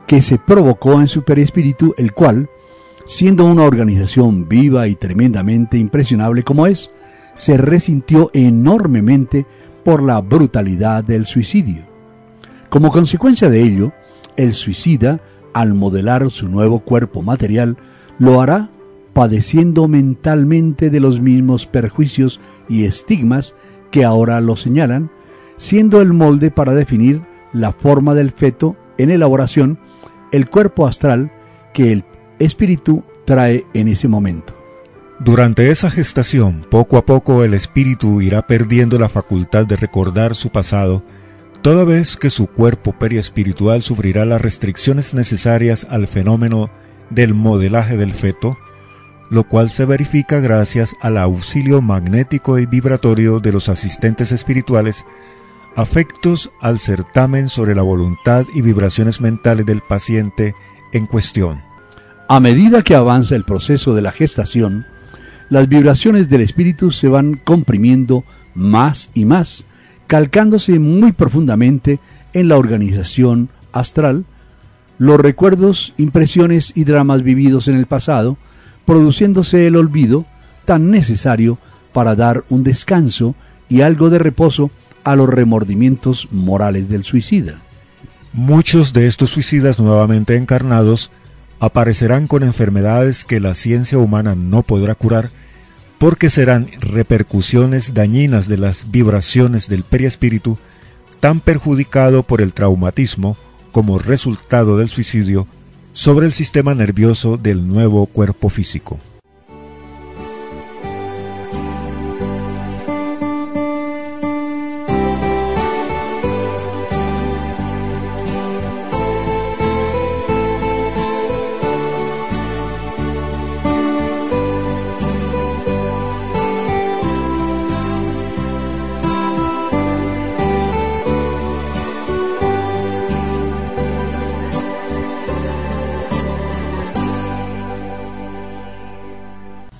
que 0.06 0.20
se 0.20 0.36
provocó 0.36 1.00
en 1.00 1.08
su 1.08 1.22
perispíritu, 1.24 1.94
el 1.96 2.12
cual, 2.12 2.50
siendo 3.06 3.46
una 3.46 3.62
organización 3.62 4.46
viva 4.46 4.86
y 4.86 4.96
tremendamente 4.96 5.78
impresionable 5.78 6.42
como 6.42 6.66
es, 6.66 6.90
se 7.34 7.56
resintió 7.56 8.30
enormemente 8.34 9.46
por 9.82 10.02
la 10.02 10.20
brutalidad 10.20 11.04
del 11.04 11.24
suicidio. 11.24 11.86
Como 12.68 12.92
consecuencia 12.92 13.48
de 13.48 13.62
ello, 13.62 13.92
el 14.36 14.52
suicida, 14.52 15.22
al 15.54 15.72
modelar 15.72 16.30
su 16.30 16.50
nuevo 16.50 16.80
cuerpo 16.80 17.22
material, 17.22 17.78
lo 18.18 18.42
hará 18.42 18.68
padeciendo 19.16 19.88
mentalmente 19.88 20.90
de 20.90 21.00
los 21.00 21.22
mismos 21.22 21.64
perjuicios 21.64 22.38
y 22.68 22.84
estigmas 22.84 23.54
que 23.90 24.04
ahora 24.04 24.42
lo 24.42 24.56
señalan, 24.56 25.10
siendo 25.56 26.02
el 26.02 26.12
molde 26.12 26.50
para 26.50 26.74
definir 26.74 27.22
la 27.54 27.72
forma 27.72 28.12
del 28.12 28.30
feto 28.30 28.76
en 28.98 29.10
elaboración, 29.10 29.78
el 30.32 30.50
cuerpo 30.50 30.86
astral 30.86 31.32
que 31.72 31.92
el 31.92 32.04
espíritu 32.38 33.04
trae 33.24 33.64
en 33.72 33.88
ese 33.88 34.06
momento. 34.06 34.54
Durante 35.18 35.70
esa 35.70 35.88
gestación, 35.88 36.66
poco 36.70 36.98
a 36.98 37.06
poco 37.06 37.42
el 37.42 37.54
espíritu 37.54 38.20
irá 38.20 38.46
perdiendo 38.46 38.98
la 38.98 39.08
facultad 39.08 39.64
de 39.64 39.76
recordar 39.76 40.34
su 40.34 40.50
pasado, 40.50 41.02
toda 41.62 41.84
vez 41.84 42.18
que 42.18 42.28
su 42.28 42.48
cuerpo 42.48 42.92
periespiritual 42.92 43.80
sufrirá 43.80 44.26
las 44.26 44.42
restricciones 44.42 45.14
necesarias 45.14 45.86
al 45.88 46.06
fenómeno 46.06 46.68
del 47.08 47.32
modelaje 47.32 47.96
del 47.96 48.12
feto, 48.12 48.58
lo 49.30 49.44
cual 49.44 49.70
se 49.70 49.84
verifica 49.84 50.40
gracias 50.40 50.94
al 51.00 51.18
auxilio 51.18 51.82
magnético 51.82 52.58
y 52.58 52.66
vibratorio 52.66 53.40
de 53.40 53.52
los 53.52 53.68
asistentes 53.68 54.32
espirituales, 54.32 55.04
afectos 55.74 56.50
al 56.60 56.78
certamen 56.78 57.48
sobre 57.48 57.74
la 57.74 57.82
voluntad 57.82 58.46
y 58.54 58.62
vibraciones 58.62 59.20
mentales 59.20 59.66
del 59.66 59.82
paciente 59.82 60.54
en 60.92 61.06
cuestión. 61.06 61.60
A 62.28 62.40
medida 62.40 62.82
que 62.82 62.94
avanza 62.94 63.36
el 63.36 63.44
proceso 63.44 63.94
de 63.94 64.02
la 64.02 64.12
gestación, 64.12 64.86
las 65.48 65.68
vibraciones 65.68 66.28
del 66.28 66.40
espíritu 66.40 66.90
se 66.90 67.08
van 67.08 67.34
comprimiendo 67.36 68.24
más 68.54 69.10
y 69.14 69.24
más, 69.24 69.64
calcándose 70.06 70.78
muy 70.78 71.12
profundamente 71.12 72.00
en 72.32 72.48
la 72.48 72.58
organización 72.58 73.48
astral, 73.72 74.24
los 74.98 75.20
recuerdos, 75.20 75.94
impresiones 75.98 76.72
y 76.74 76.84
dramas 76.84 77.22
vividos 77.22 77.68
en 77.68 77.76
el 77.76 77.86
pasado, 77.86 78.38
produciéndose 78.86 79.66
el 79.66 79.76
olvido 79.76 80.24
tan 80.64 80.90
necesario 80.90 81.58
para 81.92 82.14
dar 82.14 82.44
un 82.48 82.62
descanso 82.62 83.34
y 83.68 83.82
algo 83.82 84.10
de 84.10 84.18
reposo 84.18 84.70
a 85.04 85.16
los 85.16 85.28
remordimientos 85.28 86.28
morales 86.30 86.88
del 86.88 87.04
suicida. 87.04 87.58
Muchos 88.32 88.92
de 88.92 89.06
estos 89.06 89.30
suicidas 89.30 89.78
nuevamente 89.78 90.36
encarnados 90.36 91.10
aparecerán 91.58 92.26
con 92.26 92.42
enfermedades 92.42 93.24
que 93.24 93.40
la 93.40 93.54
ciencia 93.54 93.98
humana 93.98 94.34
no 94.34 94.62
podrá 94.62 94.94
curar 94.94 95.30
porque 95.98 96.28
serán 96.28 96.68
repercusiones 96.80 97.94
dañinas 97.94 98.48
de 98.48 98.58
las 98.58 98.90
vibraciones 98.90 99.68
del 99.68 99.82
periespíritu 99.82 100.58
tan 101.20 101.40
perjudicado 101.40 102.22
por 102.22 102.42
el 102.42 102.52
traumatismo 102.52 103.36
como 103.72 103.98
resultado 103.98 104.76
del 104.76 104.88
suicidio 104.88 105.46
sobre 105.96 106.26
el 106.26 106.32
sistema 106.32 106.74
nervioso 106.74 107.38
del 107.38 107.66
nuevo 107.66 108.04
cuerpo 108.04 108.50
físico. 108.50 109.00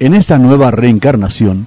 En 0.07 0.15
esta 0.15 0.39
nueva 0.39 0.71
reencarnación, 0.71 1.67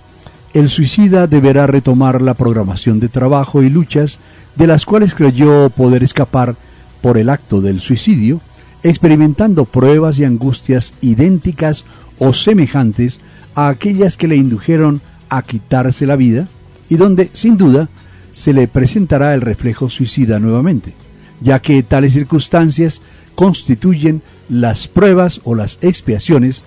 el 0.54 0.70
suicida 0.70 1.28
deberá 1.28 1.68
retomar 1.68 2.22
la 2.22 2.36
programación 2.36 3.02
de 3.02 3.10
trabajo 3.10 3.64
y 3.64 3.70
luchas 3.70 4.20
de 4.56 4.66
las 4.66 4.86
cuales 4.86 5.14
creyó 5.14 5.70
poder 5.70 6.04
escapar 6.04 6.56
por 7.02 7.18
el 7.18 7.28
acto 7.28 7.60
del 7.60 7.82
suicidio, 7.82 8.40
experimentando 8.82 9.66
pruebas 9.66 10.20
y 10.20 10.24
angustias 10.24 10.94
idénticas 11.02 11.84
o 12.18 12.32
semejantes 12.32 13.20
a 13.56 13.68
aquellas 13.68 14.16
que 14.16 14.30
le 14.30 14.38
indujeron 14.38 15.02
a 15.28 15.42
quitarse 15.42 16.06
la 16.06 16.16
vida 16.16 16.48
y 16.90 16.96
donde, 16.96 17.32
sin 17.34 17.58
duda, 17.58 17.90
se 18.32 18.54
le 18.54 18.70
presentará 18.70 19.34
el 19.34 19.42
reflejo 19.42 19.90
suicida 19.90 20.40
nuevamente, 20.40 20.94
ya 21.42 21.60
que 21.60 21.84
tales 21.84 22.14
circunstancias 22.14 23.02
constituyen 23.36 24.22
las 24.48 24.88
pruebas 24.88 25.42
o 25.44 25.56
las 25.56 25.78
expiaciones 25.82 26.64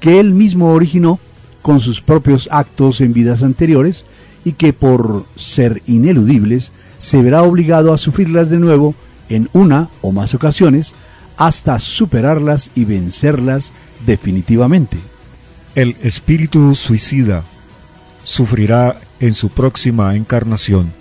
que 0.00 0.18
él 0.18 0.32
mismo 0.32 0.72
originó 0.72 1.20
con 1.62 1.80
sus 1.80 2.00
propios 2.00 2.48
actos 2.50 3.00
en 3.00 3.12
vidas 3.12 3.42
anteriores 3.42 4.06
y 4.44 4.52
que 4.52 4.72
por 4.72 5.26
ser 5.36 5.82
ineludibles 5.86 6.72
se 6.98 7.22
verá 7.22 7.42
obligado 7.42 7.92
a 7.92 7.98
sufrirlas 7.98 8.50
de 8.50 8.58
nuevo 8.58 8.94
en 9.28 9.48
una 9.52 9.88
o 10.00 10.12
más 10.12 10.34
ocasiones 10.34 10.94
hasta 11.36 11.78
superarlas 11.78 12.70
y 12.74 12.84
vencerlas 12.84 13.72
definitivamente. 14.06 14.98
El 15.74 15.96
espíritu 16.02 16.74
suicida 16.74 17.44
sufrirá 18.24 19.00
en 19.20 19.34
su 19.34 19.50
próxima 19.50 20.16
encarnación 20.16 20.92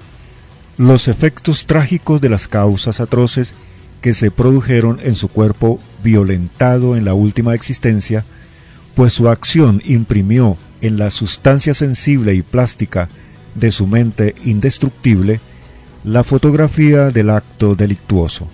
los 0.77 1.09
efectos 1.09 1.65
trágicos 1.65 2.21
de 2.21 2.29
las 2.29 2.47
causas 2.47 3.01
atroces 3.01 3.53
que 4.01 4.13
se 4.13 4.31
produjeron 4.31 4.99
en 5.03 5.13
su 5.13 5.27
cuerpo 5.27 5.79
violentado 6.01 6.95
en 6.95 7.03
la 7.03 7.13
última 7.13 7.53
existencia, 7.53 8.23
pues 8.99 9.13
su 9.13 9.29
acción 9.29 9.81
imprimió 9.85 10.57
en 10.81 10.97
la 10.97 11.09
sustancia 11.09 11.73
sensible 11.73 12.33
y 12.33 12.41
plástica 12.41 13.07
de 13.55 13.71
su 13.71 13.87
mente 13.87 14.35
indestructible 14.43 15.39
la 16.03 16.25
fotografía 16.25 17.09
del 17.09 17.29
acto 17.29 17.75
delictuoso. 17.75 18.49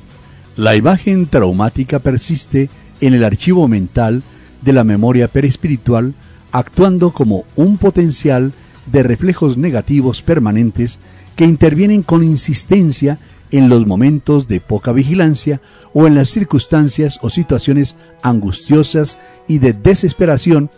La 0.55 0.75
imagen 0.75 1.25
traumática 1.25 1.97
persiste 1.97 2.69
en 3.01 3.15
el 3.15 3.23
archivo 3.23 3.67
mental 3.67 4.21
de 4.61 4.71
la 4.71 4.83
memoria 4.83 5.27
perespiritual, 5.29 6.13
actuando 6.51 7.09
como 7.09 7.45
un 7.55 7.79
potencial 7.79 8.53
de 8.85 9.01
reflejos 9.01 9.57
negativos 9.57 10.21
permanentes 10.21 10.99
que 11.35 11.45
intervienen 11.45 12.03
con 12.03 12.21
insistencia 12.21 13.17
en 13.57 13.69
los 13.69 13.85
momentos 13.85 14.47
de 14.47 14.59
poca 14.59 14.91
vigilancia 14.91 15.61
o 15.93 16.07
en 16.07 16.15
las 16.15 16.29
circunstancias 16.29 17.19
o 17.21 17.29
situaciones 17.29 17.95
angustiosas 18.21 19.17
y 19.47 19.59
de 19.59 19.73
desesperación 19.73 20.69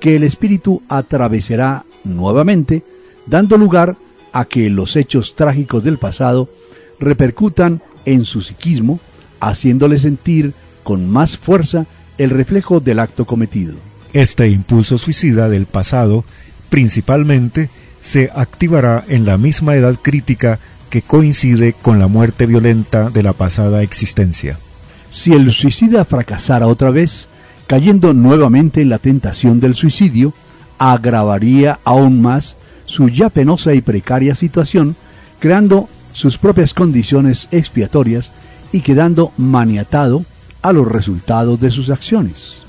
que 0.00 0.16
el 0.16 0.24
espíritu 0.24 0.82
atravesará 0.88 1.84
nuevamente, 2.04 2.82
dando 3.26 3.56
lugar 3.56 3.96
a 4.32 4.44
que 4.44 4.68
los 4.70 4.96
hechos 4.96 5.34
trágicos 5.34 5.82
del 5.82 5.98
pasado 5.98 6.48
repercutan 6.98 7.80
en 8.04 8.24
su 8.24 8.40
psiquismo, 8.40 9.00
haciéndole 9.40 9.98
sentir 9.98 10.52
con 10.82 11.08
más 11.08 11.38
fuerza 11.38 11.86
el 12.18 12.30
reflejo 12.30 12.80
del 12.80 13.00
acto 13.00 13.24
cometido. 13.24 13.74
Este 14.12 14.48
impulso 14.48 14.98
suicida 14.98 15.48
del 15.48 15.66
pasado 15.66 16.24
principalmente 16.68 17.70
se 18.02 18.30
activará 18.34 19.04
en 19.08 19.24
la 19.24 19.36
misma 19.36 19.74
edad 19.74 19.96
crítica 20.00 20.60
que 20.90 21.02
coincide 21.02 21.72
con 21.74 21.98
la 21.98 22.06
muerte 22.06 22.46
violenta 22.46 23.10
de 23.10 23.22
la 23.22 23.32
pasada 23.32 23.82
existencia. 23.82 24.58
Si 25.10 25.32
el 25.32 25.50
suicida 25.52 26.04
fracasara 26.04 26.66
otra 26.66 26.90
vez, 26.90 27.28
cayendo 27.66 28.12
nuevamente 28.12 28.82
en 28.82 28.90
la 28.90 28.98
tentación 28.98 29.60
del 29.60 29.74
suicidio, 29.74 30.34
agravaría 30.78 31.80
aún 31.84 32.22
más 32.22 32.56
su 32.84 33.08
ya 33.08 33.30
penosa 33.30 33.74
y 33.74 33.80
precaria 33.80 34.34
situación, 34.34 34.96
creando 35.40 35.88
sus 36.12 36.38
propias 36.38 36.74
condiciones 36.74 37.48
expiatorias 37.50 38.32
y 38.72 38.80
quedando 38.80 39.32
maniatado 39.36 40.24
a 40.62 40.72
los 40.72 40.86
resultados 40.86 41.60
de 41.60 41.70
sus 41.70 41.90
acciones. 41.90 42.62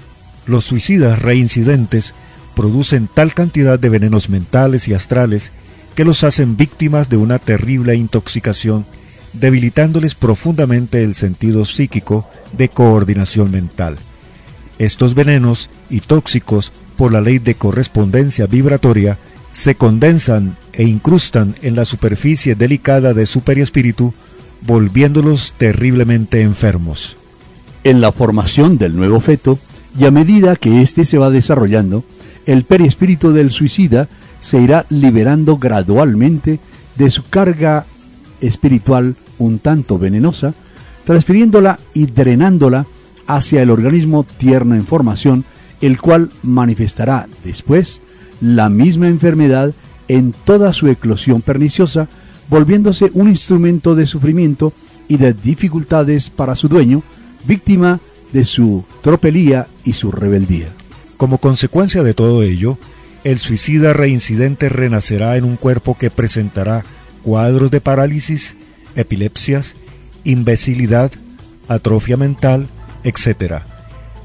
Los 0.45 0.65
suicidas 0.65 1.19
reincidentes 1.19 2.13
producen 2.55 3.07
tal 3.13 3.33
cantidad 3.33 3.77
de 3.77 3.89
venenos 3.89 4.29
mentales 4.29 4.87
y 4.87 4.93
astrales 4.93 5.51
que 5.97 6.05
los 6.05 6.23
hacen 6.23 6.57
víctimas 6.57 7.09
de 7.09 7.17
una 7.17 7.39
terrible 7.39 7.95
intoxicación, 7.95 8.85
debilitándoles 9.33 10.13
profundamente 10.13 11.01
el 11.03 11.15
sentido 11.15 11.65
psíquico 11.65 12.29
de 12.55 12.69
coordinación 12.69 13.49
mental. 13.49 13.97
Estos 14.77 15.15
venenos 15.15 15.71
y 15.89 16.01
tóxicos, 16.01 16.71
por 16.97 17.11
la 17.11 17.19
ley 17.19 17.39
de 17.39 17.55
correspondencia 17.55 18.45
vibratoria, 18.45 19.17
se 19.53 19.73
condensan 19.73 20.55
e 20.71 20.83
incrustan 20.83 21.55
en 21.63 21.75
la 21.75 21.83
superficie 21.83 22.53
delicada 22.53 23.15
de 23.15 23.25
su 23.25 23.41
perispíritu, 23.41 24.13
volviéndolos 24.61 25.55
terriblemente 25.57 26.43
enfermos. 26.43 27.17
En 27.83 28.01
la 28.01 28.11
formación 28.11 28.77
del 28.77 28.95
nuevo 28.95 29.19
feto, 29.19 29.57
y 29.99 30.05
a 30.05 30.11
medida 30.11 30.57
que 30.57 30.83
éste 30.83 31.05
se 31.05 31.17
va 31.17 31.31
desarrollando, 31.31 32.03
el 32.45 32.65
perispíritu 32.65 33.31
del 33.31 33.49
suicida 33.49 34.07
se 34.47 34.61
irá 34.61 34.85
liberando 34.87 35.57
gradualmente 35.57 36.61
de 36.95 37.09
su 37.09 37.23
carga 37.23 37.85
espiritual 38.39 39.17
un 39.39 39.59
tanto 39.59 39.99
venenosa, 39.99 40.53
transfiriéndola 41.03 41.79
y 41.93 42.05
drenándola 42.05 42.85
hacia 43.27 43.61
el 43.61 43.69
organismo 43.69 44.23
tierno 44.23 44.75
en 44.75 44.85
formación, 44.85 45.43
el 45.81 45.99
cual 45.99 46.31
manifestará 46.43 47.27
después 47.43 48.01
la 48.39 48.69
misma 48.69 49.09
enfermedad 49.09 49.73
en 50.07 50.33
toda 50.45 50.71
su 50.71 50.87
eclosión 50.87 51.41
perniciosa, 51.41 52.07
volviéndose 52.49 53.11
un 53.15 53.27
instrumento 53.27 53.95
de 53.95 54.05
sufrimiento 54.05 54.71
y 55.09 55.17
de 55.17 55.33
dificultades 55.33 56.29
para 56.29 56.55
su 56.55 56.69
dueño, 56.69 57.03
víctima 57.45 57.99
de 58.31 58.45
su 58.45 58.85
tropelía 59.01 59.67
y 59.83 59.91
su 59.91 60.09
rebeldía. 60.09 60.69
Como 61.17 61.37
consecuencia 61.37 62.01
de 62.01 62.13
todo 62.13 62.43
ello, 62.43 62.77
el 63.27 63.39
suicida 63.39 63.91
reincidente 63.91 64.69
renacerá 64.69 65.35
en 65.35 65.43
un 65.43 65.57
cuerpo 65.57 65.97
que 65.97 66.09
presentará 66.09 66.85
cuadros 67.23 67.71
de 67.71 67.81
parálisis, 67.81 68.55
epilepsias, 68.95 69.75
imbecilidad, 70.23 71.11
atrofia 71.67 72.15
mental, 72.15 72.67
etc. 73.03 73.63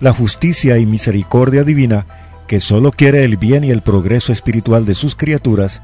La 0.00 0.12
justicia 0.12 0.78
y 0.78 0.86
misericordia 0.86 1.64
divina, 1.64 2.06
que 2.46 2.60
sólo 2.60 2.92
quiere 2.92 3.24
el 3.24 3.38
bien 3.38 3.64
y 3.64 3.72
el 3.72 3.82
progreso 3.82 4.32
espiritual 4.32 4.84
de 4.84 4.94
sus 4.94 5.16
criaturas, 5.16 5.82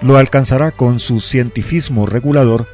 lo 0.00 0.16
alcanzará 0.16 0.70
con 0.70 1.00
su 1.00 1.20
cientifismo 1.20 2.06
regulador, 2.06 2.68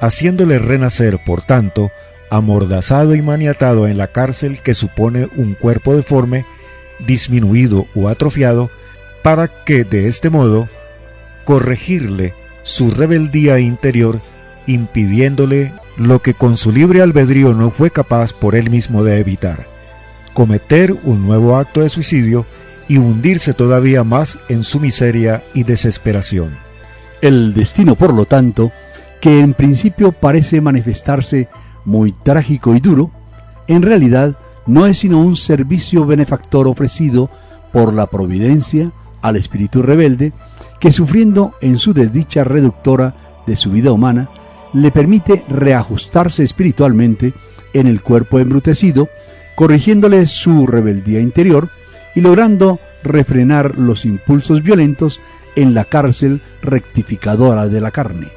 haciéndole 0.00 0.58
renacer, 0.58 1.20
por 1.24 1.42
tanto, 1.42 1.92
amordazado 2.28 3.14
y 3.14 3.22
maniatado 3.22 3.86
en 3.86 3.98
la 3.98 4.08
cárcel 4.08 4.62
que 4.62 4.74
supone 4.74 5.28
un 5.36 5.54
cuerpo 5.54 5.94
deforme, 5.94 6.44
disminuido 7.06 7.86
o 7.94 8.08
atrofiado, 8.08 8.68
para 9.22 9.64
que 9.64 9.84
de 9.84 10.08
este 10.08 10.30
modo 10.30 10.68
corregirle 11.44 12.34
su 12.62 12.90
rebeldía 12.90 13.58
interior, 13.58 14.20
impidiéndole 14.66 15.72
lo 15.96 16.20
que 16.20 16.34
con 16.34 16.56
su 16.56 16.70
libre 16.70 17.02
albedrío 17.02 17.54
no 17.54 17.70
fue 17.70 17.90
capaz 17.90 18.32
por 18.32 18.54
él 18.54 18.70
mismo 18.70 19.02
de 19.02 19.18
evitar, 19.18 19.66
cometer 20.34 20.92
un 21.04 21.26
nuevo 21.26 21.56
acto 21.56 21.80
de 21.80 21.88
suicidio 21.88 22.46
y 22.86 22.98
hundirse 22.98 23.54
todavía 23.54 24.04
más 24.04 24.38
en 24.48 24.62
su 24.62 24.80
miseria 24.80 25.44
y 25.54 25.64
desesperación. 25.64 26.58
El 27.20 27.52
destino, 27.52 27.96
por 27.96 28.14
lo 28.14 28.24
tanto, 28.24 28.70
que 29.20 29.40
en 29.40 29.54
principio 29.54 30.12
parece 30.12 30.60
manifestarse 30.60 31.48
muy 31.84 32.12
trágico 32.12 32.74
y 32.74 32.80
duro, 32.80 33.10
en 33.66 33.82
realidad 33.82 34.36
no 34.66 34.86
es 34.86 34.98
sino 34.98 35.20
un 35.20 35.36
servicio 35.36 36.06
benefactor 36.06 36.68
ofrecido 36.68 37.30
por 37.72 37.92
la 37.92 38.06
providencia 38.06 38.92
al 39.22 39.36
espíritu 39.36 39.82
rebelde 39.82 40.32
que 40.80 40.92
sufriendo 40.92 41.54
en 41.60 41.78
su 41.78 41.92
desdicha 41.92 42.44
reductora 42.44 43.14
de 43.46 43.56
su 43.56 43.70
vida 43.70 43.92
humana, 43.92 44.28
le 44.72 44.90
permite 44.90 45.44
reajustarse 45.48 46.44
espiritualmente 46.44 47.32
en 47.72 47.86
el 47.86 48.02
cuerpo 48.02 48.38
embrutecido, 48.38 49.08
corrigiéndole 49.56 50.26
su 50.26 50.66
rebeldía 50.66 51.20
interior 51.20 51.70
y 52.14 52.20
logrando 52.20 52.78
refrenar 53.02 53.78
los 53.78 54.04
impulsos 54.04 54.62
violentos 54.62 55.20
en 55.56 55.74
la 55.74 55.84
cárcel 55.84 56.42
rectificadora 56.62 57.68
de 57.68 57.80
la 57.80 57.90
carne. 57.90 58.28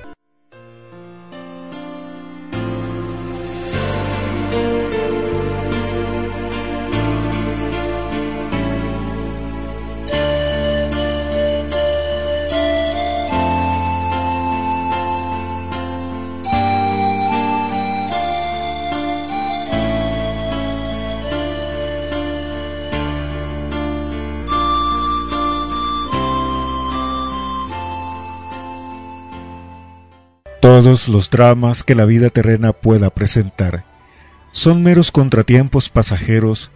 Todos 30.84 31.10
los 31.10 31.30
dramas 31.30 31.84
que 31.84 31.94
la 31.94 32.06
vida 32.06 32.32
terrena 32.32 32.74
pueda 32.74 33.12
presentar 33.12 33.86
son 34.52 34.82
meros 34.82 35.12
contratiempos 35.12 35.90
pasajeros, 35.90 36.72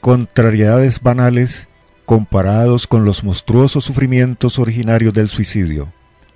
contrariedades 0.00 1.02
banales 1.02 1.68
comparados 2.06 2.86
con 2.86 3.04
los 3.04 3.22
monstruosos 3.22 3.84
sufrimientos 3.84 4.58
originarios 4.58 5.12
del 5.12 5.28
suicidio, 5.28 5.92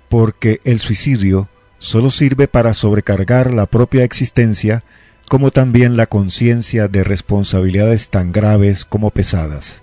porque 0.07 0.61
el 0.65 0.79
suicidio 0.79 1.49
solo 1.79 2.11
sirve 2.11 2.47
para 2.47 2.75
sobrecargar 2.75 3.51
la 3.51 3.65
propia 3.65 4.03
existencia 4.03 4.83
como 5.27 5.49
también 5.49 5.97
la 5.97 6.05
conciencia 6.05 6.87
de 6.87 7.03
responsabilidades 7.03 8.09
tan 8.09 8.31
graves 8.31 8.85
como 8.85 9.09
pesadas. 9.09 9.81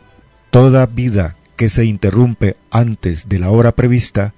Toda 0.51 0.87
vida 0.87 1.35
que 1.57 1.71
se 1.71 1.87
interrumpe 1.87 2.55
antes 2.71 3.29
de 3.29 3.41
la 3.41 3.51
hora 3.51 3.73
prevista 3.73 4.33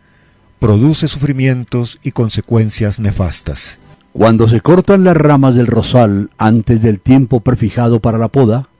produce 0.65 1.09
sufrimientos 1.09 2.01
y 2.03 2.13
consecuencias 2.13 2.99
nefastas. 2.99 3.79
Cuando 4.15 4.49
se 4.49 4.63
cortan 4.63 5.05
las 5.05 5.15
ramas 5.15 5.57
del 5.57 5.67
rosal 5.67 6.31
antes 6.39 6.81
del 6.81 7.01
tiempo 7.01 7.41
prefijado 7.41 8.01
para 8.01 8.17
la 8.17 8.29
poda, 8.29 8.71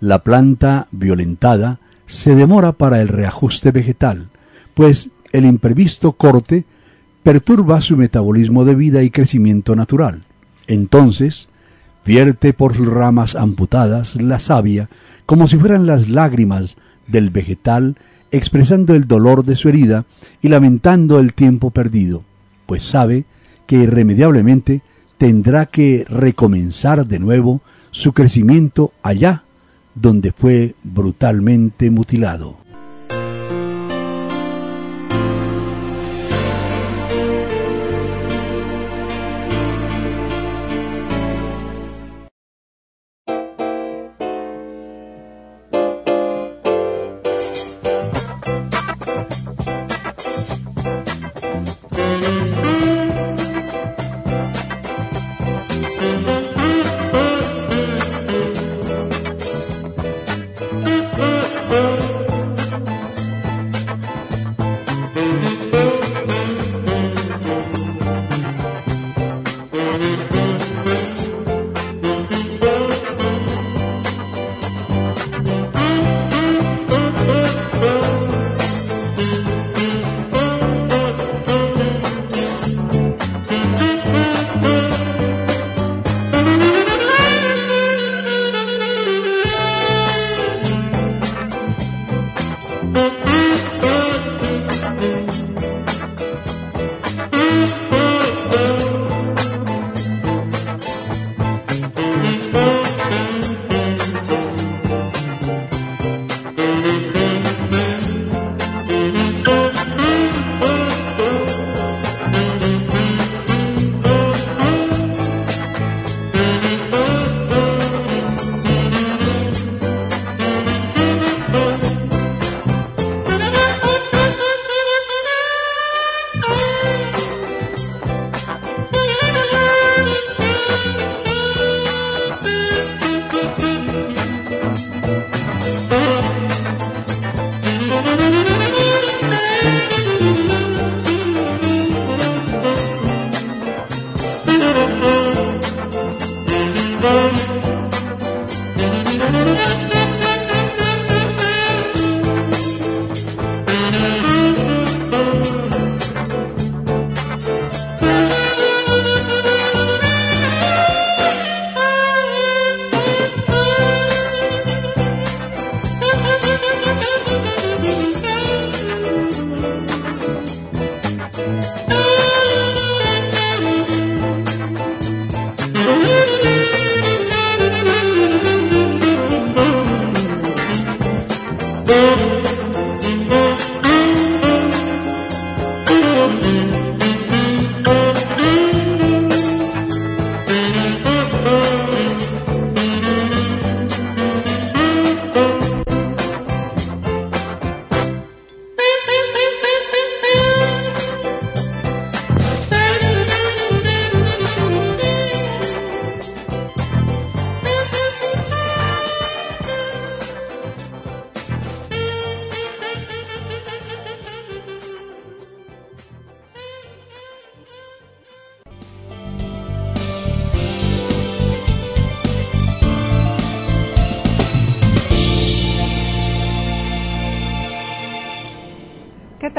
la 0.00 0.18
planta 0.18 0.86
violentada 0.90 1.80
se 2.04 2.34
demora 2.34 2.72
para 2.72 3.00
el 3.00 3.08
reajuste 3.08 3.70
vegetal, 3.70 4.28
pues 4.74 5.08
el 5.32 5.46
imprevisto 5.46 6.12
corte 6.12 6.66
perturba 7.22 7.80
su 7.80 7.96
metabolismo 7.96 8.66
de 8.66 8.74
vida 8.74 9.02
y 9.02 9.08
crecimiento 9.08 9.74
natural. 9.74 10.24
Entonces, 10.66 11.48
vierte 12.04 12.52
por 12.52 12.74
sus 12.74 12.86
ramas 12.86 13.34
amputadas 13.34 14.20
la 14.20 14.40
savia 14.40 14.90
como 15.24 15.48
si 15.48 15.56
fueran 15.56 15.86
las 15.86 16.10
lágrimas 16.10 16.76
del 17.06 17.30
vegetal 17.30 17.96
expresando 18.30 18.94
el 18.94 19.06
dolor 19.06 19.44
de 19.44 19.56
su 19.56 19.68
herida 19.68 20.04
y 20.42 20.48
lamentando 20.48 21.18
el 21.18 21.34
tiempo 21.34 21.70
perdido, 21.70 22.24
pues 22.66 22.84
sabe 22.84 23.24
que 23.66 23.76
irremediablemente 23.76 24.82
tendrá 25.18 25.66
que 25.66 26.04
recomenzar 26.08 27.06
de 27.06 27.18
nuevo 27.18 27.60
su 27.90 28.12
crecimiento 28.12 28.92
allá 29.02 29.44
donde 29.94 30.32
fue 30.32 30.74
brutalmente 30.82 31.90
mutilado. 31.90 32.59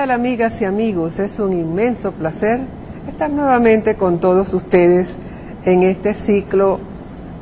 Amigas 0.09 0.59
y 0.61 0.65
amigos? 0.65 1.19
Es 1.19 1.37
un 1.37 1.53
inmenso 1.53 2.11
placer 2.11 2.61
estar 3.07 3.29
nuevamente 3.29 3.95
con 3.95 4.19
todos 4.19 4.53
ustedes 4.53 5.19
en 5.65 5.83
este 5.83 6.15
ciclo 6.15 6.79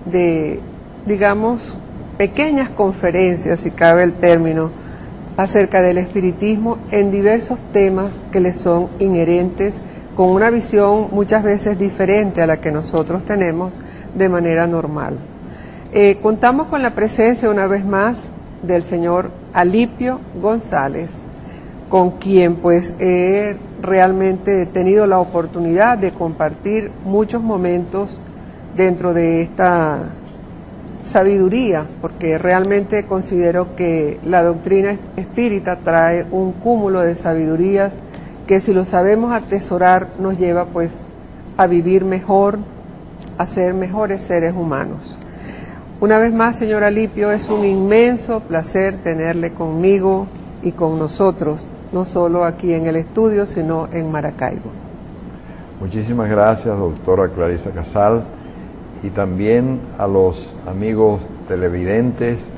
de, 0.06 0.60
digamos, 1.06 1.78
pequeñas 2.18 2.70
conferencias, 2.70 3.62
si 3.62 3.72
cabe 3.72 4.04
el 4.04 4.14
término, 4.14 4.72
acerca 5.38 5.82
del 5.82 6.00
espiritismo 6.00 6.78
en 6.92 7.12
diversos 7.12 7.62
temas 7.72 8.20
que 8.32 8.42
les 8.42 8.58
son 8.58 8.90
inherentes, 9.00 9.82
con 10.18 10.30
una 10.30 10.50
visión 10.50 11.08
muchas 11.12 11.44
veces 11.44 11.80
diferente 11.80 12.42
a 12.42 12.48
la 12.48 12.60
que 12.60 12.72
nosotros 12.72 13.24
tenemos 13.24 13.80
de 14.16 14.28
manera 14.28 14.68
normal. 14.68 15.18
Eh, 15.94 16.18
contamos 16.22 16.68
con 16.68 16.82
la 16.82 16.94
presencia 16.94 17.50
una 17.50 17.68
vez 17.68 17.86
más 17.86 18.32
del 18.64 18.84
señor 18.84 19.32
Alipio 19.54 20.20
González 20.42 21.30
con 21.90 22.12
quien 22.12 22.56
pues 22.56 22.94
he 23.00 23.58
realmente 23.82 24.66
tenido 24.68 25.08
la 25.08 25.20
oportunidad 25.20 25.98
de 25.98 26.12
compartir 26.12 26.92
muchos 27.04 27.42
momentos 27.42 28.22
dentro 28.76 29.14
de 29.14 29.42
esta 29.42 30.00
sabiduría, 31.02 31.88
porque 32.02 32.38
realmente 32.38 33.06
considero 33.06 33.76
que 33.76 34.20
la 34.24 34.44
doctrina 34.44 34.98
espírita 35.16 35.78
trae 35.78 36.26
un 36.30 36.52
cúmulo 36.52 37.02
de 37.02 37.16
sabidurías 37.16 37.94
que 38.46 38.60
si 38.60 38.74
lo 38.74 38.86
sabemos 38.86 39.34
atesorar 39.34 40.10
nos 40.20 40.38
lleva 40.38 40.66
pues 40.66 41.02
a 41.58 41.68
vivir 41.68 42.06
mejor, 42.06 42.60
a 43.38 43.46
ser 43.46 43.74
mejores 43.74 44.22
seres 44.22 44.54
humanos. 44.54 45.18
Una 46.02 46.18
vez 46.20 46.34
más, 46.34 46.58
señora 46.58 46.88
Alipio, 46.88 47.32
es 47.32 47.50
un 47.50 47.66
inmenso 47.66 48.40
placer 48.42 48.98
tenerle 49.04 49.52
conmigo 49.52 50.28
y 50.64 50.72
con 50.72 50.98
nosotros, 50.98 51.68
no 51.92 52.06
solo 52.06 52.44
aquí 52.44 52.74
en 52.74 52.86
el 52.86 52.96
estudio, 52.96 53.46
sino 53.46 53.88
en 53.92 54.12
Maracaibo. 54.12 54.72
Muchísimas 55.80 56.30
gracias, 56.30 56.78
doctora 56.78 57.30
Clarisa 57.30 57.72
Casal, 57.72 58.24
y 59.02 59.10
también 59.10 59.80
a 59.98 60.08
los 60.08 60.54
amigos 60.68 61.22
televidentes 61.48 62.50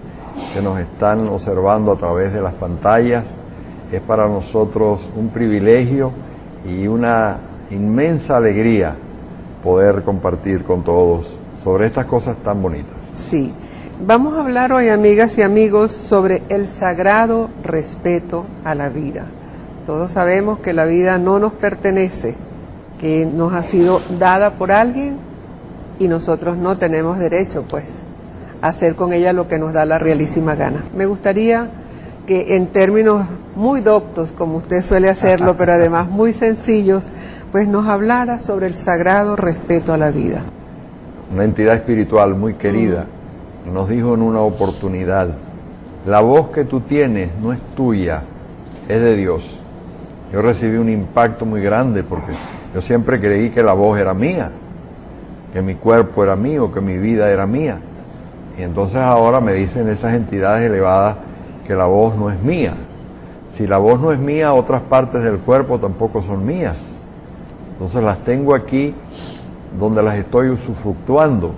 que 0.53 0.61
nos 0.61 0.79
están 0.79 1.27
observando 1.27 1.91
a 1.91 1.97
través 1.97 2.34
de 2.34 2.41
las 2.41 2.53
pantallas. 2.55 3.36
Es 3.91 4.01
para 4.01 4.27
nosotros 4.27 5.01
un 5.15 5.29
privilegio 5.29 6.11
y 6.67 6.88
una 6.88 7.38
inmensa 7.69 8.38
alegría 8.38 8.95
poder 9.63 10.03
compartir 10.03 10.63
con 10.63 10.84
todos 10.84 11.38
sobre 11.63 11.88
estas 11.88 12.05
cosas 12.05 12.38
tan 12.38 12.61
bonitas. 12.61 12.97
Sí. 13.13 13.53
Vamos 14.04 14.36
a 14.36 14.39
hablar 14.39 14.74
hoy, 14.74 14.89
amigas 14.89 15.38
y 15.38 15.43
amigos, 15.43 15.91
sobre 15.91 16.41
el 16.49 16.68
sagrado 16.68 17.49
respeto 17.64 18.47
a 18.64 18.74
la 18.74 18.89
vida. 18.89 19.26
Todos 19.86 20.10
sabemos 20.10 20.58
que 20.58 20.74
la 20.74 20.86
vida 20.86 21.20
no 21.20 21.38
nos 21.38 21.54
pertenece, 21.54 22.34
que 22.99 23.28
nos 23.28 23.54
ha 23.54 23.62
sido 23.62 24.02
dada 24.18 24.56
por 24.56 24.72
alguien 24.72 25.18
y 25.99 26.08
nosotros 26.08 26.58
no 26.58 26.80
tenemos 26.80 27.20
derecho, 27.20 27.64
pues, 27.70 28.08
a 28.64 28.70
hacer 28.70 28.95
con 28.95 29.14
ella 29.14 29.34
lo 29.34 29.47
que 29.47 29.60
nos 29.60 29.72
da 29.72 29.86
la 29.86 29.99
realísima 29.99 30.56
gana. 30.56 30.84
Me 30.97 31.06
gustaría 31.06 31.70
que 32.26 32.56
en 32.56 32.68
términos 32.68 33.28
muy 33.56 33.82
doctos, 33.82 34.32
como 34.32 34.58
usted 34.58 34.82
suele 34.82 35.10
hacerlo, 35.10 35.56
pero 35.56 35.74
además 35.74 36.10
muy 36.10 36.34
sencillos, 36.34 37.12
pues 37.52 37.68
nos 37.68 37.88
hablara 37.88 38.39
sobre 38.39 38.66
el 38.66 38.74
sagrado 38.74 39.36
respeto 39.36 39.93
a 39.93 39.97
la 39.97 40.10
vida. 40.10 40.41
Una 41.32 41.43
entidad 41.43 41.76
espiritual 41.76 42.34
muy 42.34 42.56
querida 42.56 43.06
nos 43.70 43.89
dijo 43.89 44.14
en 44.14 44.22
una 44.22 44.41
oportunidad, 44.41 45.30
la 46.05 46.22
voz 46.22 46.49
que 46.49 46.66
tú 46.66 46.82
tienes 46.82 47.30
no 47.41 47.53
es 47.53 47.62
tuya, 47.76 48.24
es 48.88 49.01
de 49.01 49.16
Dios. 49.16 49.59
Yo 50.34 50.41
recibí 50.41 50.78
un 50.78 50.89
impacto 50.89 51.45
muy 51.45 51.62
grande 51.62 52.03
porque 52.03 52.32
yo 52.74 52.82
siempre 52.82 53.20
creí 53.20 53.49
que 53.49 53.62
la 53.62 53.74
voz 53.74 53.99
era 53.99 54.14
mía, 54.14 54.49
que 55.53 55.62
mi 55.62 55.76
cuerpo 55.76 56.24
era 56.24 56.36
mío, 56.36 56.72
que 56.74 56.82
mi 56.82 56.97
vida 56.97 57.30
era 57.30 57.45
mía. 57.45 57.80
Y 58.57 58.64
entonces 58.64 58.97
ahora 58.97 59.41
me 59.41 59.53
dicen 59.53 59.89
esas 59.89 60.14
entidades 60.14 60.70
elevadas 60.70 61.18
que 61.68 61.76
la 61.76 61.86
voz 61.86 62.16
no 62.16 62.30
es 62.30 62.41
mía. 62.41 62.74
Si 63.51 63.68
la 63.68 63.78
voz 63.78 63.99
no 63.99 64.12
es 64.12 64.20
mía, 64.20 64.53
otras 64.53 64.82
partes 64.82 65.22
del 65.22 65.38
cuerpo 65.39 65.80
tampoco 65.80 66.22
son 66.22 66.45
mías. 66.45 66.78
Entonces 67.74 68.01
las 68.01 68.18
tengo 68.20 68.55
aquí 68.55 68.95
donde 69.80 70.01
las 70.01 70.16
estoy 70.16 70.49
usufructuando 70.49 71.51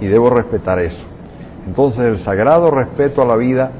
y 0.00 0.06
debo 0.06 0.30
respetar 0.30 0.78
eso. 0.78 1.11
Entonces 1.66 2.04
el 2.04 2.18
sagrado 2.18 2.70
respeto 2.70 3.22
a 3.22 3.24
la 3.24 3.36
vida 3.36 3.70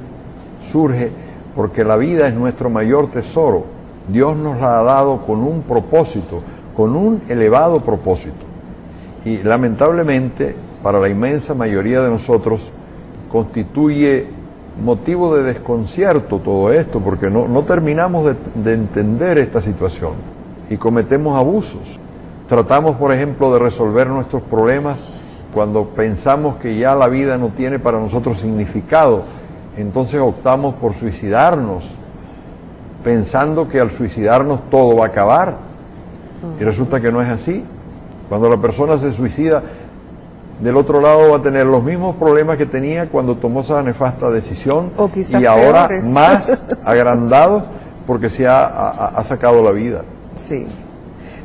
surge 0.70 1.11
porque 1.55 1.85
la 1.85 1.97
vida 1.97 2.28
es 2.28 2.35
nuestro 2.35 2.70
mayor 2.70 3.09
tesoro. 3.09 3.64
Dios 4.09 4.37
nos 4.37 4.61
la 4.61 4.80
ha 4.80 4.83
dado 4.83 5.18
con 5.18 5.41
un 5.41 5.62
propósito, 5.62 6.39
con 6.76 6.97
un 6.97 7.22
elevado 7.28 7.80
propósito. 7.80 8.45
Y 9.24 9.39
lamentablemente, 9.39 10.57
para 10.83 10.99
la 10.99 11.09
inmensa 11.09 11.55
mayoría 11.55 12.03
de 12.03 12.11
nosotros, 12.11 12.70
constituye 13.30 14.26
motivo 14.83 15.37
de 15.37 15.43
desconcierto 15.43 16.39
todo 16.39 16.72
esto, 16.72 17.01
porque 17.01 17.30
no, 17.30 17.62
terminamos 17.62 18.24
de, 18.26 18.35
de 18.62 18.74
entender 18.74 19.39
esta 19.39 19.61
situación 19.61 20.12
y 20.70 20.76
cometemos 20.76 21.39
abusos. 21.39 22.01
Tratamos, 22.49 22.97
por 22.97 23.12
ejemplo, 23.12 23.53
de 23.53 23.59
resolver 23.59 24.09
nuestros 24.09 24.43
problemas 24.43 24.99
cuando 25.53 25.88
pensamos 25.88 26.57
que 26.57 26.76
ya 26.76 26.94
la 26.94 27.09
vida 27.09 27.38
no 27.38 27.48
tiene 27.48 27.78
para 27.78 27.98
nosotros 27.98 28.38
significado, 28.38 29.24
entonces 29.76 30.20
optamos 30.20 30.74
por 30.74 30.94
suicidarnos, 30.94 31.90
pensando 33.05 33.68
que 33.68 33.80
al 33.80 33.90
suicidarnos 33.90 34.70
todo 34.70 34.96
va 34.96 35.07
a 35.07 35.09
acabar. 35.09 35.57
Y 36.59 36.64
resulta 36.64 37.00
que 37.00 37.12
no 37.12 37.22
es 37.22 37.28
así. 37.28 37.64
Cuando 38.28 38.48
la 38.48 38.57
persona 38.57 38.98
se 38.98 39.12
suicida, 39.12 39.62
del 40.61 40.76
otro 40.76 41.00
lado 41.00 41.30
va 41.30 41.36
a 41.38 41.42
tener 41.42 41.66
los 41.66 41.82
mismos 41.82 42.16
problemas 42.16 42.57
que 42.57 42.66
tenía 42.66 43.07
cuando 43.07 43.36
tomó 43.36 43.61
esa 43.61 43.82
nefasta 43.82 44.30
decisión 44.30 44.92
y 45.38 45.44
ahora 45.44 45.88
más 46.05 46.61
agrandados 46.84 47.64
porque 48.07 48.30
se 48.30 48.46
ha, 48.46 48.64
ha, 48.64 49.24
sacado 49.24 49.62
la 49.62 49.70
vida. 49.70 50.03
Sí. 50.34 50.66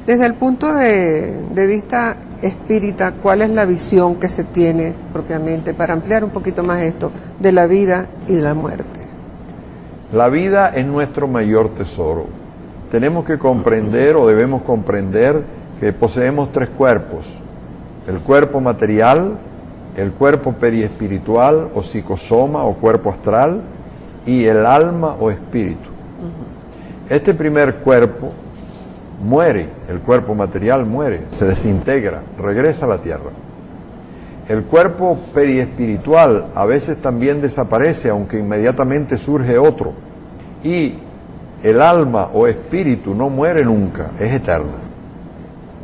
Desde 0.05 0.25
el 0.25 0.33
punto 0.35 0.73
de, 0.73 1.43
de, 1.51 1.67
vista 1.67 2.15
espírita, 2.41 3.13
¿cuál 3.13 3.41
es 3.41 3.49
la 3.49 3.65
visión 3.65 4.15
que 4.15 4.29
se 4.29 4.43
tiene 4.43 4.93
propiamente 5.13 5.73
para 5.73 5.93
ampliar 5.93 6.23
un 6.23 6.29
poquito 6.29 6.63
más 6.63 6.81
esto 6.81 7.11
de 7.39 7.51
la 7.51 7.67
vida 7.67 8.07
y 8.27 8.33
de 8.33 8.41
la 8.41 8.53
muerte? 8.53 8.99
La 10.11 10.29
vida 10.29 10.69
es 10.75 10.85
nuestro 10.85 11.27
mayor 11.27 11.69
tesoro. 11.69 12.27
Tenemos 12.91 13.25
que 13.25 13.37
comprender 13.37 14.15
o 14.15 14.27
debemos 14.27 14.61
comprender 14.61 15.43
que 15.79 15.91
poseemos 15.91 16.51
tres 16.51 16.69
cuerpos, 16.69 17.25
el 18.07 18.19
cuerpo 18.19 18.61
material, 18.61 19.37
el 19.97 20.11
cuerpo 20.11 20.53
periespiritual 20.53 21.69
o 21.75 21.83
psicosoma 21.83 22.63
o 22.63 22.75
cuerpo 22.75 23.09
astral 23.09 23.61
y 24.25 24.45
el 24.45 24.65
alma 24.65 25.15
o 25.19 25.29
espíritu. 25.29 25.89
Este 27.09 27.33
primer 27.33 27.75
cuerpo 27.75 28.31
muere, 29.23 29.69
el 29.89 29.99
cuerpo 29.99 30.35
material 30.35 30.85
muere, 30.85 31.21
se 31.31 31.45
desintegra, 31.45 32.21
regresa 32.37 32.85
a 32.85 32.89
la 32.89 32.97
tierra. 32.99 33.31
El 34.47 34.63
cuerpo 34.63 35.17
periespiritual 35.33 36.47
a 36.55 36.65
veces 36.65 36.97
también 37.01 37.41
desaparece, 37.41 38.09
aunque 38.09 38.39
inmediatamente 38.39 39.17
surge 39.17 39.57
otro. 39.57 39.93
Y 40.63 40.93
el 41.63 41.81
alma 41.81 42.29
o 42.33 42.47
espíritu 42.47 43.13
no 43.13 43.29
muere 43.29 43.65
nunca, 43.65 44.11
es 44.19 44.31
eterna. 44.31 44.87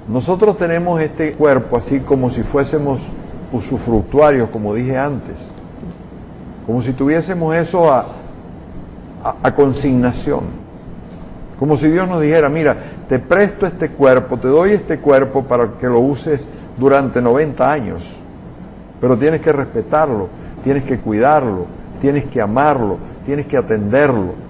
Nosotros 0.07 0.57
tenemos 0.57 1.01
este 1.01 1.33
cuerpo 1.33 1.77
así 1.77 1.99
como 1.99 2.29
si 2.29 2.43
fuésemos 2.43 3.07
usufructuarios, 3.51 4.49
como 4.49 4.73
dije 4.73 4.97
antes, 4.97 5.35
como 6.65 6.81
si 6.81 6.93
tuviésemos 6.93 7.55
eso 7.55 7.91
a, 7.91 8.05
a, 9.41 9.55
consignación, 9.55 10.41
como 11.59 11.77
si 11.77 11.87
Dios 11.87 12.07
nos 12.07 12.21
dijera, 12.21 12.49
mira, 12.49 12.75
te 13.07 13.19
presto 13.19 13.65
este 13.65 13.89
cuerpo, 13.89 14.37
te 14.37 14.47
doy 14.47 14.71
este 14.71 14.99
cuerpo 14.99 15.43
para 15.43 15.71
que 15.79 15.87
lo 15.87 15.99
uses 15.99 16.47
durante 16.77 17.21
90 17.21 17.71
años, 17.71 18.15
pero 18.99 19.17
tienes 19.17 19.41
que 19.41 19.51
respetarlo, 19.51 20.29
tienes 20.63 20.83
que 20.83 20.97
cuidarlo, 20.97 21.65
tienes 22.01 22.25
que 22.25 22.41
amarlo, 22.41 22.97
tienes 23.25 23.45
que 23.45 23.57
atenderlo 23.57 24.43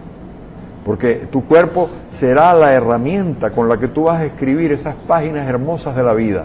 porque 0.85 1.27
tu 1.31 1.45
cuerpo 1.45 1.89
será 2.11 2.53
la 2.53 2.73
herramienta 2.73 3.51
con 3.51 3.69
la 3.69 3.77
que 3.77 3.87
tú 3.87 4.03
vas 4.03 4.19
a 4.21 4.25
escribir 4.25 4.71
esas 4.71 4.95
páginas 5.07 5.47
hermosas 5.47 5.95
de 5.95 6.03
la 6.03 6.13
vida. 6.13 6.43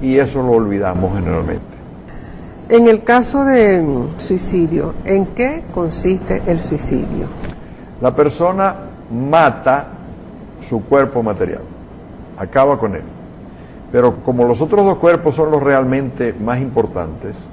Y 0.00 0.18
eso 0.18 0.42
lo 0.42 0.52
olvidamos 0.52 1.14
generalmente. 1.14 1.62
En 2.68 2.88
el 2.88 3.04
caso 3.04 3.44
de 3.44 4.08
suicidio, 4.16 4.94
¿en 5.04 5.26
qué 5.26 5.62
consiste 5.72 6.42
el 6.46 6.58
suicidio? 6.58 7.26
La 8.00 8.14
persona 8.14 8.74
mata 9.10 9.86
su 10.72 10.82
cuerpo 10.84 11.22
material, 11.22 11.60
acaba 12.38 12.78
con 12.78 12.94
él. 12.94 13.02
Pero 13.92 14.14
como 14.24 14.44
los 14.44 14.62
otros 14.62 14.86
dos 14.86 14.96
cuerpos 14.96 15.34
son 15.34 15.50
los 15.50 15.62
realmente 15.62 16.34
más 16.42 16.62
importantes, 16.62 17.44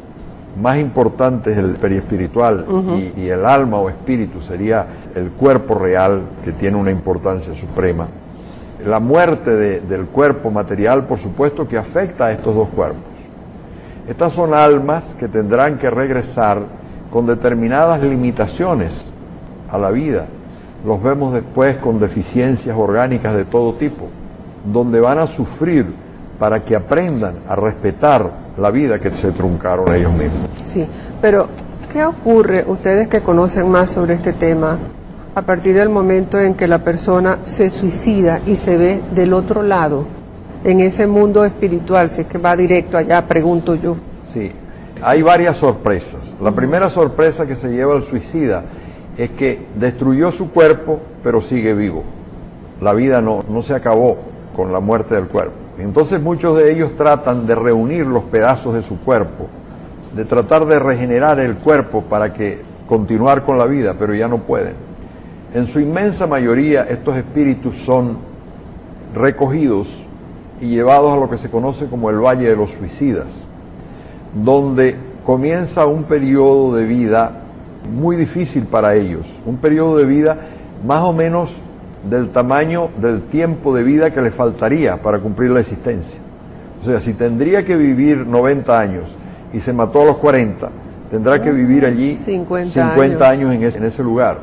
más 0.62 0.78
importante 0.78 1.52
es 1.52 1.58
el 1.58 1.74
periespiritual 1.74 2.66
y, 3.18 3.28
el 3.28 3.46
alma 3.46 3.78
o 3.78 3.90
espíritu 3.90 4.40
sería 4.40 4.86
el 5.16 5.32
cuerpo 5.32 5.76
real 5.76 6.22
que 6.46 6.54
tiene 6.54 6.78
una 6.78 6.92
importancia 6.92 7.54
suprema. 7.54 8.08
La 8.86 9.02
muerte 9.02 9.82
del 9.82 10.06
cuerpo 10.06 10.50
material, 10.50 11.04
por 11.04 11.20
supuesto, 11.20 11.68
que 11.68 11.78
afecta 11.78 12.28
a 12.28 12.32
estos 12.32 12.56
dos 12.56 12.70
cuerpos. 12.70 13.04
Estas 14.08 14.32
son 14.32 14.54
almas 14.54 15.14
que 15.20 15.28
tendrán 15.28 15.78
que 15.78 15.90
regresar 15.90 16.62
con 17.12 17.26
determinadas 17.26 18.02
limitaciones 18.02 19.12
a 19.70 19.78
la 19.78 19.92
vida. 19.92 20.26
Los 20.86 21.04
vemos 21.04 21.34
después 21.34 21.78
con 21.78 22.00
deficiencias 22.00 22.76
orgánicas 22.78 23.36
de 23.36 23.46
todo 23.46 23.74
tipo, 23.74 24.08
donde 24.66 25.00
van 25.00 25.20
a 25.20 25.28
sufrir 25.28 25.86
para 26.40 26.64
que 26.64 26.76
aprendan 26.76 27.36
a 27.48 27.56
respetar 27.56 28.32
la 28.58 28.72
vida 28.72 29.00
que 29.00 29.12
se 29.12 29.32
truncaron 29.32 29.94
ellos 29.94 30.14
mismos. 30.14 30.50
Sí, 30.64 30.88
pero 31.22 31.48
¿qué 31.92 32.06
ocurre, 32.06 32.64
ustedes 32.68 33.10
que 33.10 33.22
conocen 33.22 33.70
más 33.70 33.92
sobre 33.92 34.14
este 34.14 34.32
tema, 34.32 34.78
a 35.36 35.42
partir 35.42 35.76
del 35.76 35.90
momento 35.90 36.40
en 36.40 36.56
que 36.56 36.68
la 36.68 36.80
persona 36.80 37.40
se 37.44 37.70
suicida 37.70 38.40
y 38.46 38.56
se 38.56 38.78
ve 38.78 39.02
del 39.14 39.34
otro 39.34 39.64
lado, 39.64 40.06
en 40.64 40.80
ese 40.80 41.08
mundo 41.08 41.46
espiritual, 41.46 42.10
si 42.10 42.22
es 42.22 42.28
que 42.28 42.38
va 42.38 42.56
directo 42.56 42.98
allá, 42.98 43.26
pregunto 43.26 43.76
yo. 43.76 43.96
Sí, 44.32 44.52
hay 45.02 45.22
varias 45.22 45.58
sorpresas. 45.58 46.36
La 46.42 46.52
primera 46.52 46.90
sorpresa 46.90 47.46
que 47.46 47.56
se 47.56 47.70
lleva 47.70 47.96
al 47.96 48.04
suicida 48.04 48.64
es 49.20 49.32
que 49.32 49.60
destruyó 49.76 50.32
su 50.32 50.50
cuerpo, 50.50 51.02
pero 51.22 51.42
sigue 51.42 51.74
vivo. 51.74 52.04
La 52.80 52.94
vida 52.94 53.22
no, 53.22 53.44
no 53.50 53.62
se 53.62 53.74
acabó 53.74 54.18
con 54.56 54.72
la 54.72 54.80
muerte 54.80 55.16
del 55.16 55.28
cuerpo. 55.28 55.52
Entonces 55.78 56.22
muchos 56.22 56.58
de 56.58 56.72
ellos 56.72 56.96
tratan 56.96 57.46
de 57.46 57.54
reunir 57.54 58.06
los 58.06 58.24
pedazos 58.24 58.74
de 58.74 58.82
su 58.82 58.98
cuerpo, 59.02 59.48
de 60.16 60.24
tratar 60.24 60.66
de 60.66 60.80
regenerar 60.80 61.38
el 61.42 61.56
cuerpo 61.56 62.02
para 62.04 62.34
que 62.34 62.62
continuar 62.88 63.44
con 63.44 63.58
la 63.58 63.66
vida, 63.66 63.96
pero 64.00 64.16
ya 64.16 64.30
no 64.30 64.38
pueden. 64.38 64.74
En 65.54 65.68
su 65.68 65.82
inmensa 65.82 66.26
mayoría 66.26 66.84
estos 66.84 67.18
espíritus 67.18 67.76
son 67.76 68.18
recogidos 69.14 70.06
y 70.62 70.68
llevados 70.68 71.12
a 71.12 71.18
lo 71.18 71.30
que 71.30 71.38
se 71.38 71.50
conoce 71.50 71.88
como 71.88 72.10
el 72.10 72.24
Valle 72.24 72.48
de 72.48 72.56
los 72.56 72.72
Suicidas, 72.72 73.42
donde 74.34 74.96
comienza 75.26 75.86
un 75.88 76.04
periodo 76.04 76.74
de 76.74 76.86
vida 76.86 77.44
muy 77.88 78.16
difícil 78.16 78.64
para 78.64 78.96
ellos, 78.96 79.28
un 79.46 79.58
periodo 79.58 79.98
de 79.98 80.06
vida 80.06 80.38
más 80.86 81.02
o 81.04 81.14
menos 81.14 81.62
del 82.10 82.30
tamaño 82.30 82.90
del 83.00 83.24
tiempo 83.24 83.76
de 83.76 83.84
vida 83.84 84.14
que 84.14 84.22
le 84.22 84.32
faltaría 84.32 85.02
para 85.02 85.20
cumplir 85.20 85.52
la 85.52 85.60
existencia. 85.60 86.20
O 86.82 86.86
sea, 86.86 87.02
si 87.02 87.14
tendría 87.14 87.66
que 87.66 87.76
vivir 87.76 88.26
90 88.26 88.80
años 88.80 89.10
y 89.54 89.60
se 89.60 89.74
mató 89.74 90.02
a 90.04 90.06
los 90.06 90.18
40, 90.18 90.70
tendrá 91.12 91.42
que 91.42 91.52
vivir 91.52 91.86
allí 91.86 92.14
50, 92.14 93.30
años, 93.30 93.54
en, 93.54 93.64
ese, 93.64 93.80
en 93.80 93.86
ese 93.86 94.04
lugar. 94.04 94.40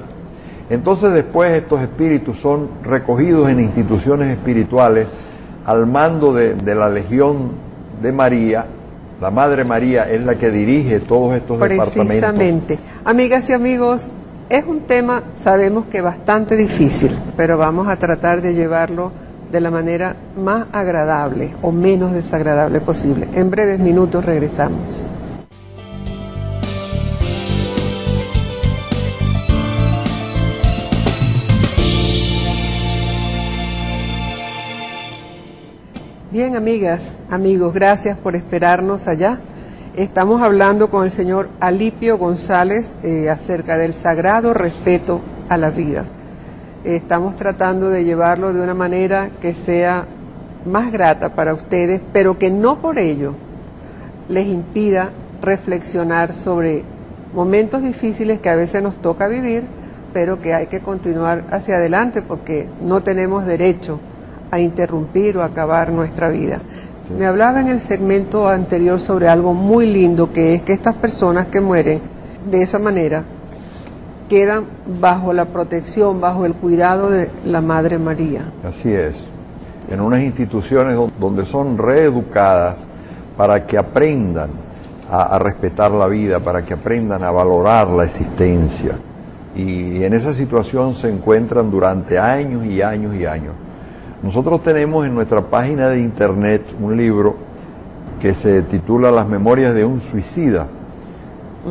Entonces 0.68 1.12
después 1.12 1.52
estos 1.52 1.80
espíritus 1.80 2.38
son 2.38 2.68
recogidos 2.82 3.48
en 3.48 3.60
instituciones 3.60 4.32
espirituales 4.32 5.06
al 5.64 5.86
mando 5.86 6.34
de, 6.34 6.54
de, 6.54 6.74
la 6.74 6.88
Legión 6.88 7.52
de 8.02 8.12
María. 8.12 8.66
La 9.20 9.30
Madre 9.30 9.64
María 9.64 10.10
es 10.10 10.22
la 10.22 10.34
que 10.34 10.50
dirige 10.50 11.00
todos 11.00 11.34
estos 11.34 11.58
departamentos. 11.58 12.06
Precisamente. 12.06 12.78
Amigas 13.04 13.48
y 13.48 13.54
amigos, 13.54 14.12
es 14.50 14.64
un 14.64 14.80
tema, 14.80 15.22
sabemos 15.34 15.86
que 15.86 16.02
bastante 16.02 16.54
difícil, 16.54 17.16
pero 17.36 17.56
vamos 17.56 17.88
a 17.88 17.96
tratar 17.96 18.42
de 18.42 18.54
llevarlo 18.54 19.12
de 19.50 19.60
la 19.60 19.70
manera 19.70 20.16
más 20.36 20.66
agradable 20.72 21.54
o 21.62 21.72
menos 21.72 22.12
desagradable 22.12 22.80
posible. 22.80 23.28
En 23.32 23.50
breves 23.50 23.78
minutos 23.78 24.24
regresamos. 24.24 25.08
Bien, 36.36 36.54
amigas, 36.54 37.16
amigos, 37.30 37.72
gracias 37.72 38.18
por 38.18 38.36
esperarnos 38.36 39.08
allá. 39.08 39.38
Estamos 39.96 40.42
hablando 40.42 40.90
con 40.90 41.04
el 41.04 41.10
señor 41.10 41.48
Alipio 41.60 42.18
González 42.18 42.94
eh, 43.02 43.30
acerca 43.30 43.78
del 43.78 43.94
sagrado 43.94 44.52
respeto 44.52 45.22
a 45.48 45.56
la 45.56 45.70
vida. 45.70 46.04
Estamos 46.84 47.36
tratando 47.36 47.88
de 47.88 48.04
llevarlo 48.04 48.52
de 48.52 48.60
una 48.60 48.74
manera 48.74 49.30
que 49.40 49.54
sea 49.54 50.04
más 50.66 50.92
grata 50.92 51.34
para 51.34 51.54
ustedes, 51.54 52.02
pero 52.12 52.38
que 52.38 52.50
no 52.50 52.80
por 52.80 52.98
ello 52.98 53.32
les 54.28 54.46
impida 54.46 55.12
reflexionar 55.40 56.34
sobre 56.34 56.84
momentos 57.32 57.80
difíciles 57.80 58.40
que 58.40 58.50
a 58.50 58.56
veces 58.56 58.82
nos 58.82 59.00
toca 59.00 59.26
vivir, 59.26 59.62
pero 60.12 60.38
que 60.42 60.52
hay 60.52 60.66
que 60.66 60.80
continuar 60.80 61.44
hacia 61.50 61.76
adelante 61.76 62.20
porque 62.20 62.68
no 62.82 63.02
tenemos 63.02 63.46
derecho 63.46 64.00
a 64.50 64.60
interrumpir 64.60 65.36
o 65.36 65.42
acabar 65.42 65.90
nuestra 65.90 66.28
vida. 66.28 66.60
Me 67.16 67.26
hablaba 67.26 67.60
en 67.60 67.68
el 67.68 67.80
segmento 67.80 68.48
anterior 68.48 69.00
sobre 69.00 69.28
algo 69.28 69.54
muy 69.54 69.86
lindo, 69.86 70.32
que 70.32 70.54
es 70.54 70.62
que 70.62 70.72
estas 70.72 70.94
personas 70.94 71.46
que 71.46 71.60
mueren 71.60 72.00
de 72.50 72.62
esa 72.62 72.78
manera 72.80 73.24
quedan 74.28 74.64
bajo 75.00 75.32
la 75.32 75.44
protección, 75.46 76.20
bajo 76.20 76.44
el 76.46 76.54
cuidado 76.54 77.10
de 77.10 77.30
la 77.44 77.60
Madre 77.60 77.98
María. 77.98 78.42
Así 78.64 78.92
es, 78.92 79.24
en 79.88 80.00
unas 80.00 80.20
instituciones 80.22 80.98
donde 81.20 81.44
son 81.44 81.78
reeducadas 81.78 82.86
para 83.36 83.66
que 83.66 83.78
aprendan 83.78 84.50
a, 85.08 85.36
a, 85.36 85.38
respetar 85.38 85.92
la 85.92 86.08
vida, 86.08 86.40
para 86.40 86.64
que 86.64 86.74
aprendan 86.74 87.22
a 87.22 87.30
valorar 87.30 87.88
la 87.88 88.04
existencia. 88.04 88.92
Y 89.54 90.02
en 90.02 90.12
esa 90.12 90.34
situación 90.34 90.94
se 90.96 91.08
encuentran 91.08 91.70
durante 91.70 92.18
años 92.18 92.66
y 92.66 92.82
años 92.82 93.14
y 93.14 93.26
años. 93.26 93.54
Nosotros 94.26 94.60
tenemos 94.64 95.06
en 95.06 95.14
nuestra 95.14 95.40
página 95.40 95.88
de 95.88 96.00
internet 96.00 96.60
un 96.80 96.96
libro 96.96 97.36
que 98.20 98.34
se 98.34 98.62
titula 98.62 99.12
Las 99.12 99.28
Memorias 99.28 99.72
de 99.72 99.84
un 99.84 100.00
Suicida, 100.00 100.66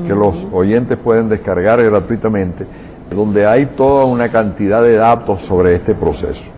que 0.08 0.16
los 0.16 0.48
oyentes 0.54 0.98
pueden 0.98 1.28
descargar 1.28 1.84
gratuitamente, 1.84 2.66
donde 3.14 3.46
hay 3.46 3.66
toda 3.66 4.06
una 4.06 4.30
cantidad 4.30 4.82
de 4.82 4.96
datos 4.96 5.42
sobre 5.42 5.74
este 5.74 5.96
proceso. 5.96 6.52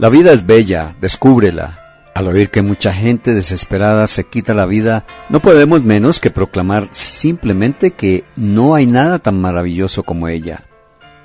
La 0.00 0.08
vida 0.08 0.32
es 0.32 0.46
bella, 0.46 0.96
descúbrela. 0.98 1.78
Al 2.14 2.26
oír 2.26 2.48
que 2.48 2.62
mucha 2.62 2.90
gente 2.90 3.34
desesperada 3.34 4.06
se 4.06 4.24
quita 4.24 4.54
la 4.54 4.64
vida, 4.64 5.04
no 5.28 5.42
podemos 5.42 5.84
menos 5.84 6.20
que 6.20 6.30
proclamar 6.30 6.88
simplemente 6.90 7.90
que 7.90 8.24
no 8.34 8.74
hay 8.74 8.86
nada 8.86 9.18
tan 9.18 9.38
maravilloso 9.38 10.02
como 10.02 10.28
ella. 10.28 10.64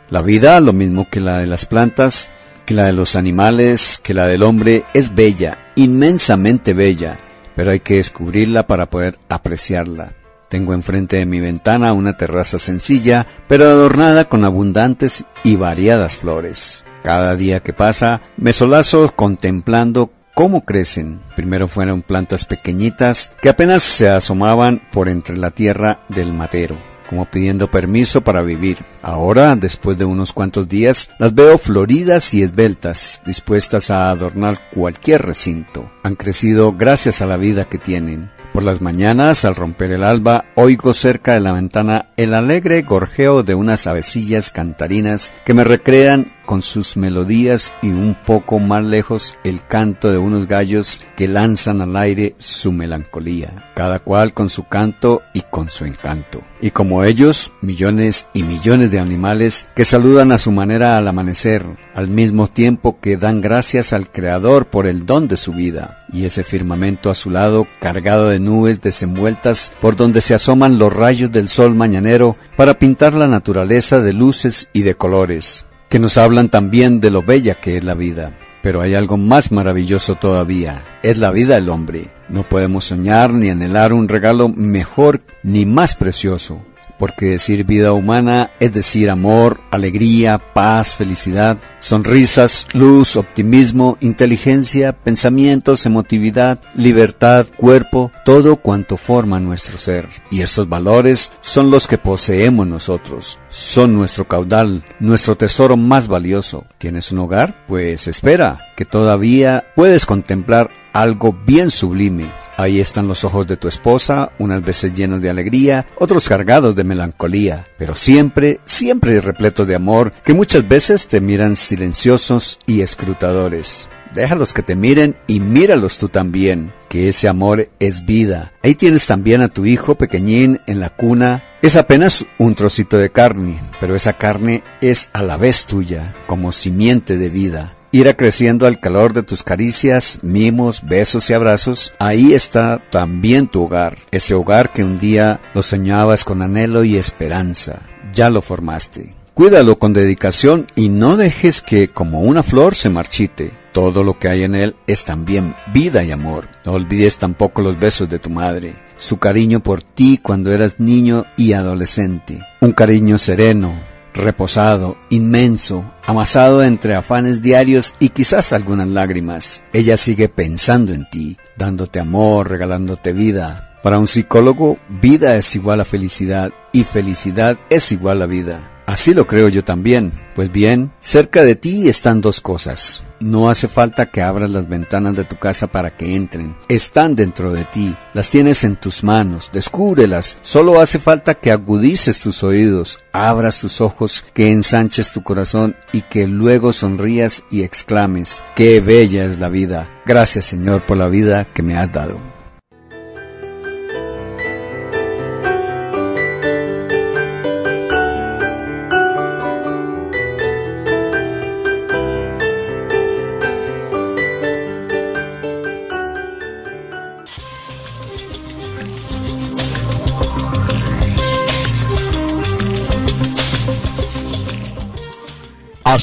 La 0.09 0.21
vida, 0.21 0.59
lo 0.59 0.73
mismo 0.73 1.07
que 1.09 1.21
la 1.21 1.38
de 1.38 1.47
las 1.47 1.65
plantas, 1.65 2.32
que 2.65 2.73
la 2.73 2.84
de 2.84 2.91
los 2.91 3.15
animales, 3.15 3.97
que 4.03 4.13
la 4.13 4.28
del 4.28 4.43
hombre, 4.43 4.84
es 4.93 5.15
bella, 5.15 5.57
inmensamente 5.76 6.73
bella, 6.73 7.17
pero 7.55 7.71
hay 7.71 7.80
que 7.80 7.95
descubrirla 7.95 8.67
para 8.67 8.89
poder 8.89 9.17
apreciarla. 9.30 10.11
Tengo 10.50 10.74
enfrente 10.74 11.18
de 11.18 11.26
mi 11.26 11.39
ventana 11.39 11.93
una 11.93 12.18
terraza 12.18 12.60
sencilla, 12.60 13.26
pero 13.48 13.66
adornada 13.66 14.26
con 14.26 14.46
abundantes 14.46 15.26
y 15.43 15.56
variadas 15.56 16.18
flores. 16.18 16.86
Cada 17.04 17.36
día 17.36 17.60
que 17.62 17.74
pasa, 17.74 18.22
me 18.38 18.54
solazo 18.54 19.14
contemplando 19.16 20.12
cómo 20.34 20.66
crecen. 20.66 21.22
Primero 21.36 21.68
fueron 21.68 22.02
plantas 22.02 22.46
pequeñitas 22.46 23.32
que 23.41 23.50
apenas 23.50 23.84
se 23.84 24.10
asomaban 24.10 24.82
por 24.91 25.10
entre 25.10 25.38
la 25.38 25.52
tierra 25.52 26.02
del 26.10 26.34
matero 26.34 26.78
como 27.08 27.26
pidiendo 27.26 27.70
permiso 27.70 28.22
para 28.22 28.41
vivir. 28.41 28.80
Ahora, 29.02 29.56
después 29.56 29.98
de 29.98 30.06
unos 30.06 30.34
cuantos 30.34 30.68
días, 30.68 31.10
las 31.20 31.34
veo 31.34 31.58
floridas 31.58 32.34
y 32.34 32.41
esbeltas, 32.41 33.22
dispuestas 33.26 33.91
a 33.91 34.10
adornar 34.10 34.60
cualquier 34.74 35.22
recinto. 35.22 35.91
Han 36.04 36.16
crecido 36.16 36.74
gracias 36.74 37.22
a 37.22 37.26
la 37.26 37.38
vida 37.38 37.66
que 37.66 37.78
tienen. 37.78 38.32
Por 38.56 38.64
las 38.64 38.80
mañanas, 38.80 39.43
al 39.43 39.53
romper 39.53 39.91
el 39.91 40.01
alba, 40.06 40.45
oigo 40.56 40.93
cerca 40.93 41.34
de 41.34 41.41
la 41.41 41.51
ventana 41.51 42.06
el 42.16 42.34
alegre 42.34 42.84
gorjeo 42.84 43.43
de 43.43 43.53
unas 43.53 43.86
avecillas 43.86 44.49
cantarinas 44.49 45.34
que 45.43 45.53
me 45.53 45.66
recrean 45.66 46.32
con 46.46 46.62
sus 46.62 46.98
melodías 46.98 47.74
y 47.82 47.89
un 47.89 48.16
poco 48.26 48.60
más 48.60 48.84
lejos 48.84 49.38
el 49.43 49.66
canto 49.66 50.12
de 50.12 50.18
unos 50.18 50.48
gallos 50.48 51.02
que 51.16 51.28
lanzan 51.28 51.82
al 51.82 51.96
aire 51.96 52.36
su 52.38 52.72
melancolía, 52.72 53.72
cada 53.76 54.00
cual 54.00 54.34
con 54.34 54.50
su 54.50 54.68
canto 54.68 55.22
y 55.34 55.41
con 55.41 55.70
su 55.70 55.86
encanto. 55.86 56.41
Y 56.62 56.72
como 56.72 57.04
ellos, 57.04 57.52
millones 57.62 58.28
y 58.34 58.43
millones 58.43 58.89
de 58.89 59.00
animales 59.00 59.68
que 59.76 59.86
saludan 59.86 60.32
a 60.32 60.38
su 60.38 60.52
manera 60.52 60.98
al 60.98 61.08
amanecer, 61.08 61.66
al 61.93 62.08
mismo 62.10 62.48
tiempo 62.48 63.00
que 63.00 63.18
dan 63.18 63.41
gracias 63.41 63.93
al 63.93 64.10
Creador 64.10 64.68
por 64.68 64.88
el 64.88 65.06
don 65.06 65.28
de 65.28 65.38
su 65.38 65.54
vida, 65.54 66.06
y 66.12 66.26
ese 66.26 66.43
firmamento 66.43 67.10
a 67.10 67.16
su 67.16 67.30
lado 67.30 67.68
cargado 67.80 68.30
de 68.30 68.39
nubes 68.39 68.82
desenvueltas 68.82 69.72
por 69.82 69.96
donde 69.96 70.22
se 70.22 70.34
asoman 70.34 70.80
los 70.80 70.93
rayos 70.93 71.32
del 71.32 71.50
sol 71.50 71.76
mañanero 71.76 72.36
para 72.56 72.80
pintar 72.80 73.14
la 73.14 73.28
naturaleza 73.28 74.02
de 74.02 74.14
luces 74.14 74.70
y 74.74 74.84
de 74.84 74.96
colores 74.96 75.66
que 75.89 75.99
nos 75.99 76.17
hablan 76.17 76.49
también 76.49 76.99
de 76.99 77.11
lo 77.11 77.23
bella 77.23 77.55
que 77.55 77.77
es 77.77 77.83
la 77.83 77.93
vida. 77.93 78.33
Pero 78.61 78.81
hay 78.81 78.95
algo 78.95 79.17
más 79.17 79.51
maravilloso 79.51 80.15
todavía, 80.15 80.83
es 81.03 81.17
la 81.17 81.31
vida 81.31 81.55
del 81.55 81.69
hombre. 81.69 82.07
No 82.29 82.47
podemos 82.49 82.86
soñar 82.86 83.31
ni 83.31 83.49
anhelar 83.49 83.93
un 83.93 84.07
regalo 84.07 84.49
mejor 84.49 85.21
ni 85.43 85.65
más 85.65 85.95
precioso 85.95 86.63
porque 86.98 87.28
decir 87.28 87.66
vida 87.66 87.93
humana 87.93 88.52
es 88.60 88.74
decir 88.74 89.10
amor, 89.10 89.62
alegría, 89.72 90.38
paz, 90.38 90.96
felicidad, 90.96 91.58
sonrisas, 91.80 92.68
luz, 92.74 93.16
optimismo, 93.16 93.98
inteligencia, 94.02 94.93
pensamientos, 94.93 95.86
emotividad, 95.86 96.60
libertad, 96.76 97.46
cuerpo, 97.58 98.12
todo 98.24 98.58
cuanto 98.58 98.98
forma 98.98 99.39
nuestro 99.39 99.78
ser. 99.78 100.08
Y 100.32 100.41
estos 100.41 100.68
valores 100.70 101.32
son 101.41 101.72
los 101.72 101.88
que 101.88 101.98
poseemos 101.98 102.68
nosotros, 102.68 103.39
son 103.50 103.93
nuestro 103.93 104.28
caudal, 104.28 104.84
nuestro 105.00 105.36
tesoro 105.36 105.78
más 105.78 106.08
valioso. 106.08 106.66
¿Tienes 106.78 107.12
un 107.12 107.20
hogar? 107.20 107.66
Pues 107.68 108.08
espera, 108.08 108.74
que 108.76 108.86
todavía 108.86 109.66
puedes 109.76 110.06
contemplar 110.06 110.70
algo 110.96 111.38
bien 111.46 111.72
sublime. 111.72 112.32
Ahí 112.56 112.80
están 112.80 113.10
los 113.10 113.26
ojos 113.26 113.46
de 113.48 113.58
tu 113.58 113.68
esposa, 113.68 114.32
unas 114.39 114.64
veces 114.64 114.93
llenos 114.93 115.22
de 115.22 115.30
alegría, 115.30 115.86
otros 116.00 116.30
cargados 116.30 116.74
de 116.76 116.86
melancolía, 116.86 117.68
pero 117.78 117.96
siempre, 117.96 118.62
siempre 118.66 119.20
repletos 119.20 119.68
de 119.68 119.76
amor, 119.76 120.14
que 120.24 120.34
muchas 120.34 120.66
veces 120.66 121.08
te 121.08 121.20
miran 121.20 121.58
silenciosos 121.58 122.60
y 122.66 122.80
escrutadores. 122.80 123.89
Déjalos 124.14 124.54
que 124.54 124.64
te 124.64 124.78
miren 124.78 125.18
y 125.28 125.41
míralos 125.41 125.98
tú 125.98 126.08
también, 126.08 126.72
que 126.88 127.10
ese 127.10 127.28
amor 127.28 127.70
es 127.80 128.06
vida. 128.06 128.54
Ahí 128.64 128.74
tienes 128.74 129.06
también 129.06 129.41
a 129.41 129.50
tu 129.50 129.66
hijo 129.66 129.96
pequeñín 129.96 130.60
en 130.66 130.80
la 130.80 130.89
cuna. 130.89 131.43
Es 131.62 131.76
apenas 131.76 132.26
un 132.38 132.56
trocito 132.56 132.98
de 132.98 133.12
carne, 133.12 133.60
pero 133.82 133.98
esa 133.98 134.14
carne 134.14 134.64
es 134.80 135.10
a 135.12 135.22
la 135.24 135.36
vez 135.36 135.66
tuya, 135.66 136.16
como 136.26 136.54
simiente 136.54 137.18
de 137.18 137.30
vida 137.30 137.76
irá 137.96 138.18
creciendo 138.18 138.68
al 138.68 138.82
calor 138.82 139.14
de 139.14 139.24
tus 139.24 139.41
caricias, 139.41 140.20
mimos, 140.22 140.86
besos 140.86 141.30
y 141.30 141.34
abrazos, 141.34 141.93
ahí 141.98 142.34
está 142.34 142.80
también 142.91 143.48
tu 143.48 143.64
hogar, 143.64 143.98
ese 144.12 144.34
hogar 144.34 144.74
que 144.74 144.84
un 144.84 145.00
día 145.00 145.39
lo 145.54 145.64
soñabas 145.64 146.26
con 146.26 146.41
anhelo 146.41 146.84
y 146.84 146.98
esperanza. 146.98 147.84
Ya 148.14 148.30
lo 148.30 148.41
formaste. 148.41 149.14
Cuídalo 149.34 149.80
con 149.80 149.93
dedicación 149.93 150.68
y 150.76 150.89
no 150.89 151.16
dejes 151.16 151.62
que 151.62 151.88
como 151.88 152.20
una 152.20 152.43
flor 152.43 152.76
se 152.76 152.89
marchite. 152.89 153.54
Todo 153.72 154.04
lo 154.04 154.20
que 154.20 154.28
hay 154.28 154.43
en 154.43 154.56
él 154.56 154.76
es 154.88 155.06
también 155.06 155.56
vida 155.74 156.04
y 156.04 156.12
amor. 156.12 156.50
No 156.66 156.74
olvides 156.74 157.18
tampoco 157.18 157.62
los 157.62 157.80
besos 157.80 158.10
de 158.10 158.20
tu 158.20 158.30
madre, 158.30 158.76
su 158.98 159.20
cariño 159.20 159.62
por 159.62 159.84
ti 159.84 160.20
cuando 160.22 160.52
eras 160.52 160.82
niño 160.82 161.24
y 161.38 161.54
adolescente. 161.54 162.41
Un 162.60 162.74
cariño 162.74 163.18
sereno, 163.18 163.74
reposado, 164.16 164.97
inmenso, 165.09 165.93
amasado 166.05 166.63
entre 166.63 166.95
afanes 166.95 167.41
diarios 167.41 167.95
y 167.99 168.09
quizás 168.09 168.53
algunas 168.53 168.88
lágrimas. 168.88 169.63
Ella 169.74 169.97
sigue 169.97 170.30
pensando 170.30 170.93
en 170.93 171.09
ti, 171.09 171.38
dándote 171.57 171.99
amor, 171.99 172.49
regalándote 172.49 173.13
vida. 173.13 173.80
Para 173.84 173.99
un 173.99 174.07
psicólogo, 174.07 174.80
vida 174.89 175.36
es 175.36 175.55
igual 175.55 175.82
a 175.82 175.86
felicidad 175.86 176.51
y 176.74 176.86
felicidad 176.86 177.59
es 177.70 177.91
igual 177.91 178.22
a 178.24 178.26
vida. 178.26 178.72
Así 178.88 179.13
lo 179.13 179.28
creo 179.28 179.49
yo 179.49 179.63
también. 179.63 180.11
Pues 180.34 180.51
bien, 180.51 180.91
cerca 181.01 181.43
de 181.43 181.55
ti 181.55 181.88
están 181.88 182.22
dos 182.22 182.41
cosas. 182.41 183.05
No 183.20 183.49
hace 183.49 183.68
falta 183.68 184.07
que 184.07 184.22
abras 184.22 184.49
las 184.49 184.68
ventanas 184.68 185.16
de 185.16 185.24
tu 185.24 185.38
casa 185.38 185.68
para 185.68 185.95
que 185.95 186.16
entren. 186.16 186.55
Están 186.68 187.16
dentro 187.16 187.51
de 187.51 187.66
ti. 187.66 187.95
Las 188.13 188.30
tienes 188.30 188.63
en 188.63 188.76
tus 188.76 189.03
manos. 189.03 189.51
Descúbrelas. 189.53 190.38
Solo 190.41 190.82
hace 190.82 190.99
falta 190.99 191.36
que 191.36 191.51
agudices 191.51 192.20
tus 192.20 192.43
oídos, 192.43 192.99
abras 193.11 193.59
tus 193.59 193.82
ojos, 193.82 194.26
que 194.34 194.51
ensanches 194.51 195.13
tu 195.13 195.24
corazón 195.24 195.76
y 195.93 196.01
que 196.01 196.28
luego 196.28 196.74
sonrías 196.74 197.43
y 197.49 197.63
exclames, 197.63 198.41
qué 198.55 198.82
bella 198.82 199.26
es 199.26 199.39
la 199.39 199.49
vida. 199.49 199.89
Gracias 200.05 200.45
Señor 200.45 200.86
por 200.86 200.97
la 200.97 201.07
vida 201.07 201.45
que 201.45 201.63
me 201.63 201.78
has 201.78 201.91
dado. 201.91 202.34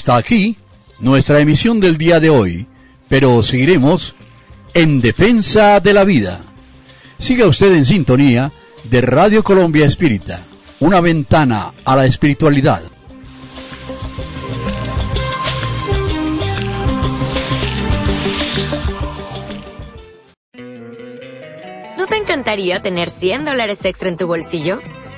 Hasta 0.02 0.16
aquí 0.16 0.56
nuestra 0.98 1.38
emisión 1.38 1.78
del 1.78 1.96
día 1.96 2.18
de 2.18 2.28
hoy, 2.28 2.66
pero 3.08 3.40
seguiremos 3.40 4.16
en 4.74 5.00
defensa 5.00 5.78
de 5.78 5.92
la 5.92 6.02
vida. 6.02 6.44
Siga 7.18 7.46
usted 7.46 7.72
en 7.72 7.84
sintonía 7.84 8.52
de 8.82 9.00
Radio 9.00 9.44
Colombia 9.44 9.86
Espírita, 9.86 10.44
una 10.80 11.00
ventana 11.00 11.72
a 11.84 11.94
la 11.94 12.06
espiritualidad. 12.06 12.82
¿No 21.96 22.08
te 22.08 22.16
encantaría 22.16 22.82
tener 22.82 23.08
100 23.08 23.44
dólares 23.44 23.84
extra 23.84 24.08
en 24.08 24.16
tu 24.16 24.26
bolsillo? 24.26 24.80